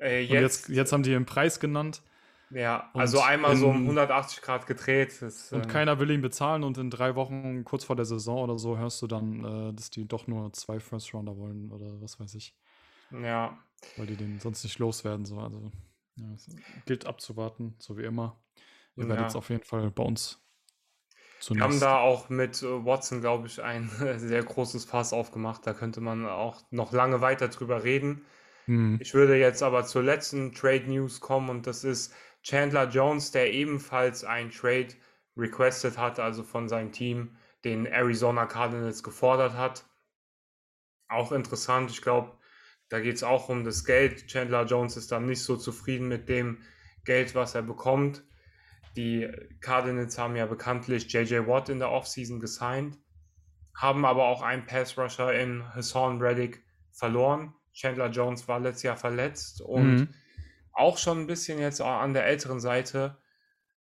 [0.00, 2.02] Äh, jetzt, jetzt, jetzt haben die ihren Preis genannt
[2.50, 5.22] ja, und also einmal so um in- 180 Grad gedreht.
[5.22, 8.42] Das, und ähm, keiner will ihn bezahlen und in drei Wochen, kurz vor der Saison
[8.44, 12.00] oder so, hörst du dann, äh, dass die doch nur zwei First Rounder wollen oder
[12.00, 12.56] was weiß ich,
[13.10, 13.58] Ja,
[13.96, 15.24] weil die den sonst nicht loswerden.
[15.24, 15.38] So.
[15.38, 15.70] Also
[16.16, 16.50] ja, es
[16.86, 18.40] gilt abzuwarten, so wie immer.
[18.96, 19.38] Ihr werdet es ja.
[19.38, 20.42] auf jeden Fall bei uns
[21.52, 21.82] Wir haben zunächst.
[21.82, 23.88] da auch mit äh, Watson, glaube ich, ein
[24.18, 25.66] sehr großes Fass aufgemacht.
[25.66, 28.26] Da könnte man auch noch lange weiter drüber reden.
[28.66, 29.00] Hm.
[29.00, 32.12] Ich würde jetzt aber zur letzten Trade News kommen und das ist
[32.42, 34.88] Chandler Jones, der ebenfalls ein Trade
[35.36, 39.84] requested hat, also von seinem Team, den Arizona Cardinals gefordert hat.
[41.08, 42.38] Auch interessant, ich glaube,
[42.88, 44.26] da geht es auch um das Geld.
[44.26, 46.62] Chandler Jones ist dann nicht so zufrieden mit dem
[47.04, 48.24] Geld, was er bekommt.
[48.96, 49.28] Die
[49.60, 52.98] Cardinals haben ja bekanntlich JJ Watt in der Offseason gesigned,
[53.74, 57.54] haben aber auch einen Pass-Rusher in Hassan Reddick verloren.
[57.72, 60.14] Chandler Jones war letztes Jahr verletzt und Mhm.
[60.80, 63.18] Auch schon ein bisschen jetzt an der älteren Seite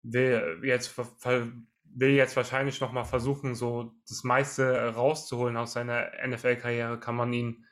[0.03, 7.15] will jetzt, will jetzt wahrscheinlich nochmal versuchen, so das meiste rauszuholen aus seiner NFL-Karriere, kann
[7.15, 7.65] man ihn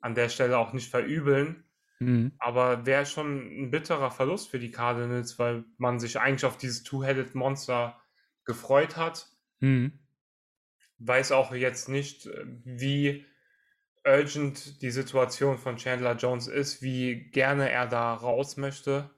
[0.00, 1.64] an der Stelle auch nicht verübeln.
[2.00, 2.32] Mhm.
[2.38, 6.82] Aber wäre schon ein bitterer Verlust für die Cardinals, weil man sich eigentlich auf dieses
[6.82, 8.00] Two-Headed Monster
[8.44, 9.28] gefreut hat.
[9.60, 10.00] Mhm.
[10.98, 12.28] Weiß auch jetzt nicht,
[12.64, 13.24] wie
[14.04, 19.10] urgent die Situation von Chandler Jones ist, wie gerne er da raus möchte.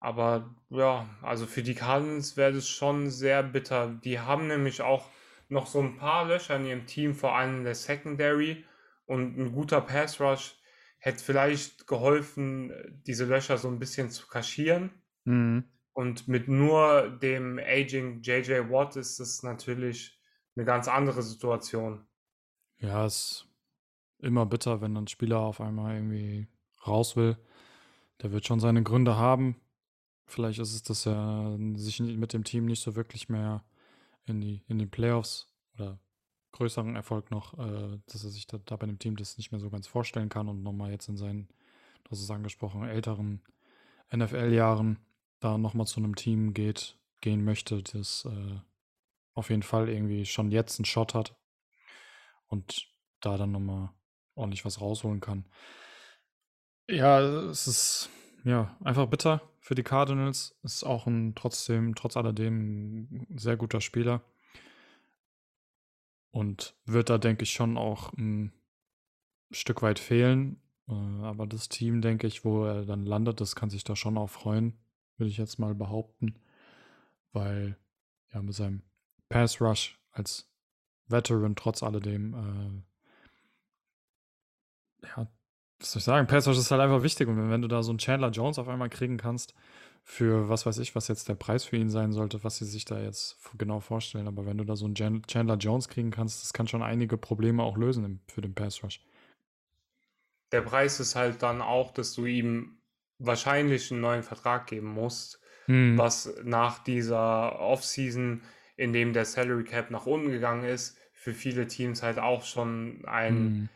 [0.00, 3.98] Aber ja, also für die Cardinals wäre das schon sehr bitter.
[4.04, 5.08] Die haben nämlich auch
[5.48, 8.64] noch so ein paar Löcher in ihrem Team, vor allem in der Secondary.
[9.06, 10.56] Und ein guter Pass Rush
[10.98, 12.72] hätte vielleicht geholfen,
[13.06, 14.90] diese Löcher so ein bisschen zu kaschieren.
[15.24, 15.64] Mhm.
[15.92, 20.20] Und mit nur dem Aging JJ Watt ist es natürlich
[20.54, 22.06] eine ganz andere Situation.
[22.78, 23.48] Ja, ist
[24.20, 26.48] immer bitter, wenn ein Spieler auf einmal irgendwie
[26.86, 27.36] raus will.
[28.22, 29.56] Der wird schon seine Gründe haben.
[30.26, 33.64] Vielleicht ist es, dass er sich mit dem Team nicht so wirklich mehr
[34.24, 36.00] in die, in den Playoffs oder
[36.52, 39.60] größeren Erfolg noch, äh, dass er sich da, da bei dem Team das nicht mehr
[39.60, 41.48] so ganz vorstellen kann und nochmal jetzt in seinen,
[42.10, 43.42] hast es angesprochen, älteren
[44.14, 44.98] NFL-Jahren
[45.40, 48.60] da nochmal zu einem Team geht, gehen möchte, das äh,
[49.34, 51.36] auf jeden Fall irgendwie schon jetzt einen Shot hat
[52.46, 52.88] und
[53.20, 53.90] da dann nochmal
[54.36, 55.44] ordentlich was rausholen kann.
[56.88, 58.10] Ja, es ist
[58.44, 60.56] ja einfach bitter für die Cardinals.
[60.62, 64.22] Ist auch ein trotzdem, trotz alledem, ein sehr guter Spieler.
[66.30, 68.52] Und wird da, denke ich, schon auch ein
[69.50, 70.60] Stück weit fehlen.
[70.88, 74.18] Äh, aber das Team, denke ich, wo er dann landet, das kann sich da schon
[74.18, 74.78] auch freuen,
[75.16, 76.38] würde ich jetzt mal behaupten.
[77.32, 77.76] Weil
[78.32, 78.82] ja mit seinem
[79.28, 80.48] Pass Rush als
[81.08, 82.82] Veteran trotz alledem, äh,
[85.78, 87.28] was soll ich sagen, Pass Rush ist halt einfach wichtig.
[87.28, 89.54] Und wenn du da so einen Chandler Jones auf einmal kriegen kannst,
[90.02, 92.84] für was weiß ich, was jetzt der Preis für ihn sein sollte, was sie sich
[92.84, 94.28] da jetzt genau vorstellen.
[94.28, 97.62] Aber wenn du da so einen Chandler Jones kriegen kannst, das kann schon einige Probleme
[97.62, 99.00] auch lösen für den Pass Rush.
[100.52, 102.78] Der Preis ist halt dann auch, dass du ihm
[103.18, 105.98] wahrscheinlich einen neuen Vertrag geben musst, hm.
[105.98, 108.42] was nach dieser Offseason,
[108.76, 113.04] in dem der Salary Cap nach unten gegangen ist, für viele Teams halt auch schon
[113.06, 113.68] ein hm.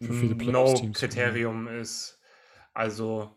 [0.00, 2.20] No-Kriterium ist.
[2.74, 3.34] Also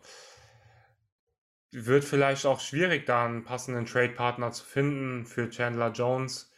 [1.72, 6.52] wird vielleicht auch schwierig, da einen passenden Trade-Partner zu finden für Chandler Jones.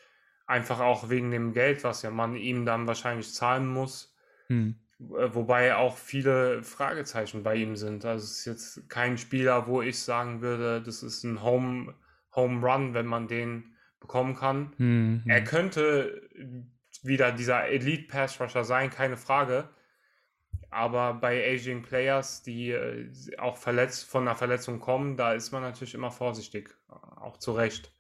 [0.46, 4.16] Einfach auch wegen dem Geld, was ja man ihm dann wahrscheinlich zahlen muss.
[4.48, 4.76] Hm.
[5.00, 8.06] Äh, wobei auch viele Fragezeichen bei ihm sind.
[8.06, 11.96] Also es ist jetzt kein Spieler, wo ich sagen würde, das ist ein Home,
[12.36, 14.74] Home Run, wenn man den bekommen kann.
[14.78, 15.24] Hm, hm.
[15.26, 16.30] Er könnte
[17.04, 19.70] wieder dieser Elite Pass Rusher sein, keine Frage.
[20.70, 25.62] Aber bei Aging Players, die äh, auch verletzt, von einer Verletzung kommen, da ist man
[25.62, 26.76] natürlich immer vorsichtig.
[26.88, 27.92] Auch zu Recht.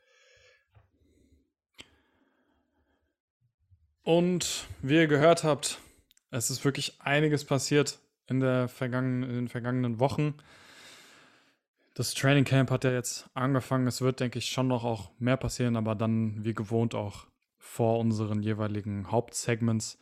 [4.03, 5.79] Und wie ihr gehört habt,
[6.31, 10.35] es ist wirklich einiges passiert in, der vergangenen, in den vergangenen Wochen.
[11.93, 13.87] Das Training Camp hat ja jetzt angefangen.
[13.87, 17.99] Es wird, denke ich, schon noch auch mehr passieren, aber dann wie gewohnt auch vor
[17.99, 19.99] unseren jeweiligen Hauptsegments.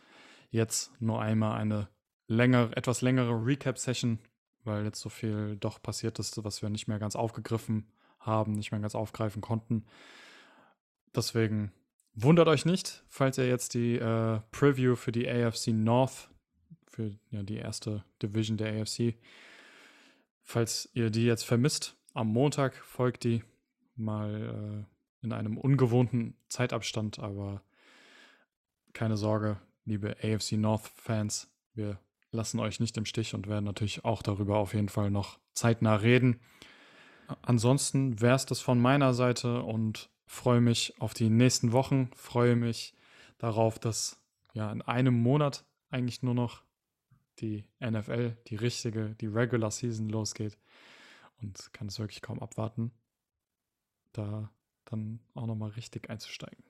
[0.52, 1.88] Jetzt nur einmal eine
[2.28, 4.20] längere, etwas längere Recap-Session,
[4.64, 7.88] weil jetzt so viel doch passiert ist, was wir nicht mehr ganz aufgegriffen
[8.20, 9.86] haben, nicht mehr ganz aufgreifen konnten.
[11.16, 11.72] Deswegen
[12.14, 16.30] wundert euch nicht, falls ihr jetzt die äh, Preview für die AFC North,
[16.88, 19.16] für ja, die erste Division der AFC,
[20.42, 21.96] falls ihr die jetzt vermisst.
[22.14, 23.44] Am Montag folgt die
[23.96, 24.86] mal
[25.22, 27.62] äh, in einem ungewohnten Zeitabstand, aber
[28.94, 32.00] keine Sorge, liebe AFC North Fans, wir
[32.36, 35.96] lassen euch nicht im Stich und werden natürlich auch darüber auf jeden Fall noch zeitnah
[35.96, 36.40] reden.
[37.42, 42.56] Ansonsten wäre es das von meiner Seite und freue mich auf die nächsten Wochen, freue
[42.56, 42.94] mich
[43.38, 44.22] darauf, dass
[44.54, 46.64] ja in einem Monat eigentlich nur noch
[47.40, 50.58] die NFL, die richtige, die Regular Season losgeht
[51.42, 52.92] und kann es wirklich kaum abwarten,
[54.14, 54.50] da
[54.86, 56.64] dann auch nochmal richtig einzusteigen.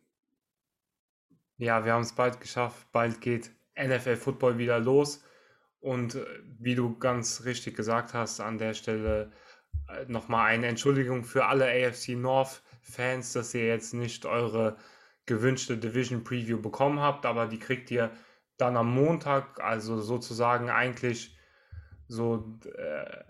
[1.57, 2.91] Ja, wir haben es bald geschafft.
[2.91, 5.23] Bald geht NFL Football wieder los.
[5.85, 6.25] Und äh,
[6.57, 9.31] wie du ganz richtig gesagt hast, an der Stelle
[9.87, 14.77] äh, nochmal eine Entschuldigung für alle AFC North Fans, dass ihr jetzt nicht eure
[15.27, 18.09] gewünschte Division Preview bekommen habt, aber die kriegt ihr
[18.57, 21.37] dann am Montag, also sozusagen eigentlich
[22.07, 23.23] so äh,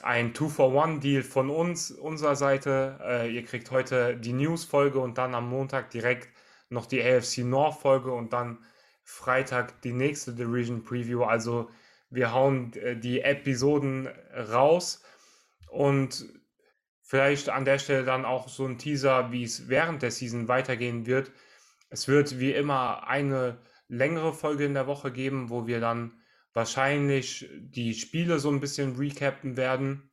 [0.00, 2.98] ein Two-for-One-Deal von uns, unserer Seite.
[3.02, 6.30] Äh, ihr kriegt heute die News-Folge und dann am Montag direkt
[6.70, 8.64] noch die AFC North-Folge und dann
[9.08, 11.24] Freitag die nächste Division Preview.
[11.24, 11.70] Also
[12.10, 15.02] wir hauen äh, die Episoden raus
[15.70, 16.26] und
[17.00, 21.06] vielleicht an der Stelle dann auch so ein Teaser, wie es während der Season weitergehen
[21.06, 21.32] wird.
[21.88, 26.20] Es wird wie immer eine längere Folge in der Woche geben, wo wir dann
[26.52, 30.10] wahrscheinlich die Spiele so ein bisschen recappen werden.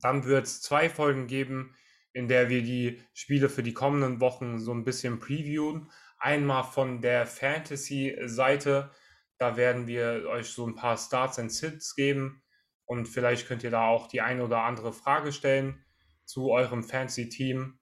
[0.00, 1.74] Dann wird es zwei Folgen geben,
[2.14, 5.90] in der wir die Spiele für die kommenden Wochen so ein bisschen previewen.
[6.22, 8.92] Einmal von der Fantasy-Seite,
[9.38, 12.44] da werden wir euch so ein paar Starts and Sits geben
[12.84, 15.84] und vielleicht könnt ihr da auch die eine oder andere Frage stellen
[16.24, 17.80] zu eurem Fantasy-Team.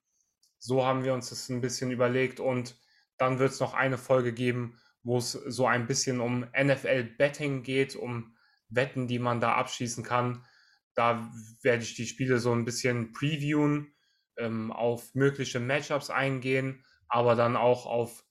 [0.59, 2.81] So haben wir uns das ein bisschen überlegt und
[3.19, 7.95] dann wird es noch eine Folge geben, wo es so ein bisschen um NFL-Betting geht,
[7.95, 8.35] um
[8.71, 10.47] Wetten, die man da abschließen kann.
[10.95, 11.31] Da
[11.61, 13.93] werde ich die Spiele so ein bisschen previewen,
[14.39, 18.25] ähm, auf mögliche Matchups eingehen, aber dann auch auf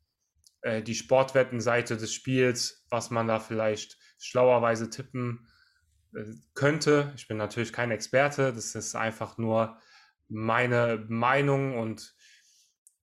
[0.62, 5.47] äh, die Sportwettenseite des Spiels, was man da vielleicht schlauerweise tippen
[6.14, 7.14] äh, könnte.
[7.16, 9.78] Ich bin natürlich kein Experte, das ist einfach nur
[10.28, 12.14] meine Meinung und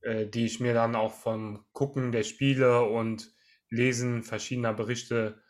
[0.03, 3.33] äh, die ich mir dann auch vom Gucken der Spiele und
[3.69, 5.43] Lesen verschiedener Berichte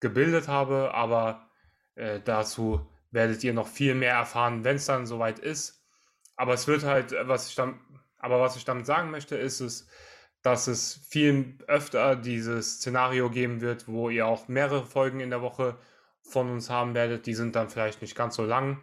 [0.00, 1.50] gebildet habe, aber
[1.96, 5.84] äh, dazu werdet ihr noch viel mehr erfahren, wenn es dann soweit ist.
[6.36, 7.80] Aber es wird halt, was ich dann,
[8.18, 9.88] aber was ich damit sagen möchte, ist es,
[10.48, 15.42] dass es viel öfter dieses Szenario geben wird, wo ihr auch mehrere Folgen in der
[15.42, 15.76] Woche
[16.22, 17.26] von uns haben werdet.
[17.26, 18.80] Die sind dann vielleicht nicht ganz so lang,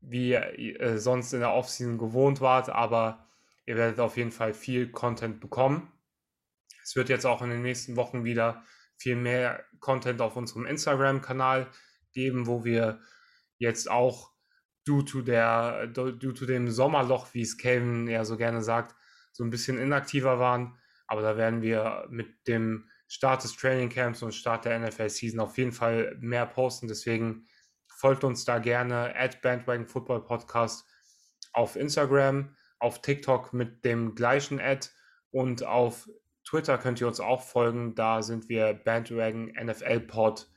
[0.00, 3.26] wie ihr äh, sonst in der Offseason gewohnt wart, aber
[3.66, 5.90] ihr werdet auf jeden Fall viel Content bekommen.
[6.84, 8.62] Es wird jetzt auch in den nächsten Wochen wieder
[8.96, 11.66] viel mehr Content auf unserem Instagram-Kanal
[12.12, 13.00] geben, wo wir
[13.58, 14.30] jetzt auch
[14.84, 18.94] due to, der, due to dem Sommerloch, wie es Calvin ja so gerne sagt,
[19.32, 20.78] so ein bisschen inaktiver waren.
[21.12, 25.40] Aber da werden wir mit dem Start des Training Camps und Start der NFL Season
[25.40, 26.88] auf jeden Fall mehr posten.
[26.88, 27.44] Deswegen
[27.86, 30.88] folgt uns da gerne at Bandwagon Football Podcast
[31.52, 34.88] auf Instagram, auf TikTok mit dem gleichen Ad
[35.30, 36.08] und auf
[36.48, 37.94] Twitter könnt ihr uns auch folgen.
[37.94, 40.48] Da sind wir Bandwagon NFL Pod.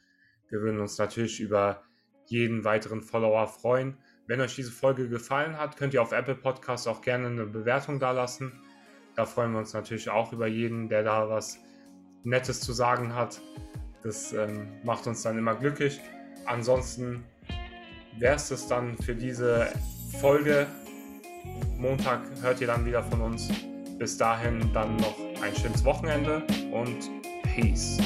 [0.47, 1.83] Wir würden uns natürlich über
[2.27, 3.97] jeden weiteren Follower freuen.
[4.25, 7.99] Wenn euch diese Folge gefallen hat, könnt ihr auf Apple Podcasts auch gerne eine Bewertung
[7.99, 8.64] dalassen.
[9.15, 11.59] Da freuen wir uns natürlich auch über jeden, der da was
[12.23, 13.41] Nettes zu sagen hat.
[14.03, 15.99] Das ähm, macht uns dann immer glücklich.
[16.45, 17.23] Ansonsten
[18.17, 19.67] wäre es das dann für diese
[20.19, 20.67] Folge.
[21.77, 23.49] Montag hört ihr dann wieder von uns.
[23.97, 27.09] Bis dahin dann noch ein schönes Wochenende und
[27.43, 27.97] Peace.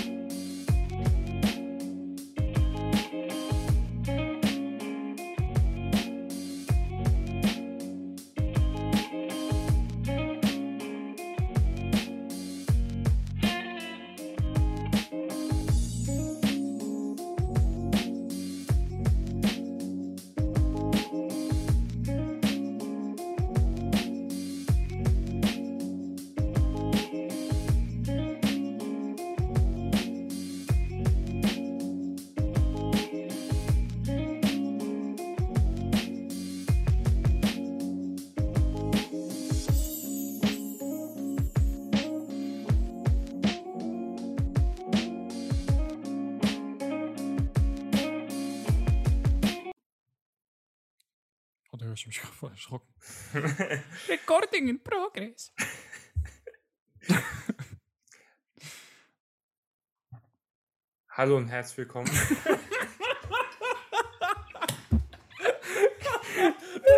[61.20, 62.10] Hallo und herzlich willkommen.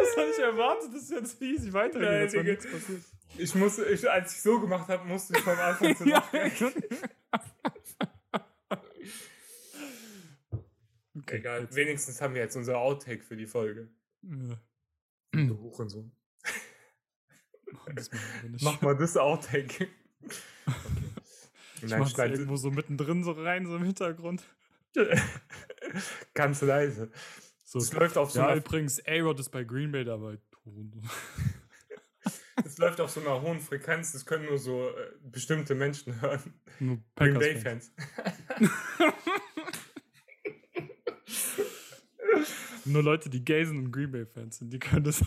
[0.03, 2.33] Das habe ich erwartet, das ist jetzt easy weitergeht.
[2.33, 3.01] Nein, nichts passiert.
[3.37, 6.39] Ich musste, ich, als ich so gemacht habe, musste ich vom Anfang zu lachen.
[11.17, 11.75] Okay, Egal, jetzt.
[11.75, 13.89] wenigstens haben wir jetzt unser Outtake für die Folge.
[14.21, 14.59] Ja.
[15.31, 16.11] Du Hurensohn.
[18.61, 19.87] Mach mal das Outtake.
[20.23, 20.31] Okay.
[21.83, 24.43] ich mach's irgendwo so mittendrin so rein, so im Hintergrund.
[26.33, 27.11] ganz leise.
[27.63, 27.79] So.
[27.79, 30.37] Es läuft auf so Ja, einer, übrigens, A-Rod ist bei Green Bay dabei.
[32.65, 34.11] es läuft auf so einer hohen Frequenz.
[34.11, 36.53] Das können nur so äh, bestimmte Menschen hören.
[36.79, 37.39] Nur Green.
[37.39, 37.91] Bay-Fans.
[42.85, 45.23] Nur Leute, die gay sind und Green Bay-Fans sind, die können das.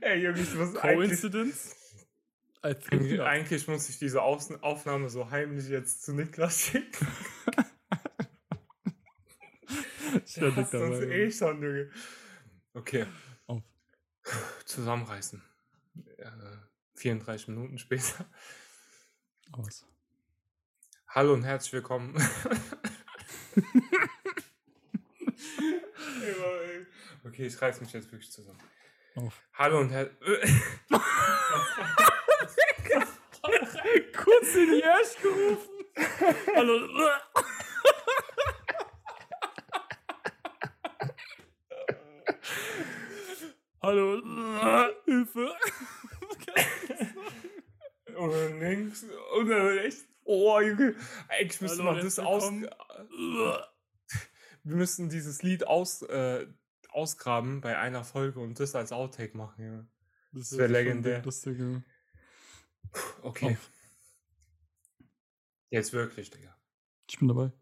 [0.00, 1.76] Ey, Junge, ich muss eigentlich, Coincidence?
[2.62, 7.08] Eigentlich, eigentlich muss ich diese Aufnahme so heimlich jetzt zu Niklas schicken.
[10.26, 11.12] Ständig Hasst uns dabei.
[11.12, 11.90] eh schon, Junge.
[12.74, 13.06] Okay.
[13.46, 13.62] Auf.
[14.64, 15.42] Zusammenreißen.
[16.18, 16.30] Äh,
[16.96, 18.26] 34 Minuten später.
[19.52, 19.86] Aus.
[21.08, 22.14] Hallo und herzlich willkommen.
[27.24, 28.60] okay, ich reiß mich jetzt wirklich zusammen.
[29.16, 29.42] Auf.
[29.54, 30.52] Hallo und herzlich.
[34.16, 35.70] Kurz in die Ash gerufen.
[36.54, 36.88] Hallo.
[43.82, 44.22] Hallo.
[45.04, 45.54] Hilfe.
[48.16, 49.04] Oder links.
[49.38, 50.04] Oder rechts.
[50.24, 50.94] Oh, Junge.
[51.28, 52.50] Eigentlich müsste man das aus.
[52.52, 53.66] Wir
[54.76, 56.46] müssten dieses Lied aus, äh,
[56.90, 59.88] ausgraben bei einer Folge und das als Outtake machen, Junge.
[60.32, 61.22] Das wär ist legendär.
[61.24, 61.82] Lustig, ja.
[63.22, 63.52] Okay.
[63.52, 63.70] Auf.
[65.70, 66.56] Jetzt wirklich, Digga.
[67.08, 67.52] Ich bin dabei.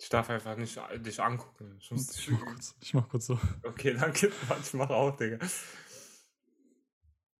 [0.00, 1.76] Ich darf einfach nicht dich angucken.
[1.80, 3.40] Ich muss, Ich mach kurz, ich mach kurz so.
[3.64, 4.30] okay, danke.
[4.62, 5.38] Ich mach auch, Digga.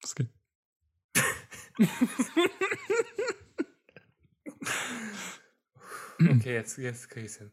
[0.02, 0.30] Was geht?
[6.20, 7.52] Okay, jetzt, jetzt krieg ich's hin.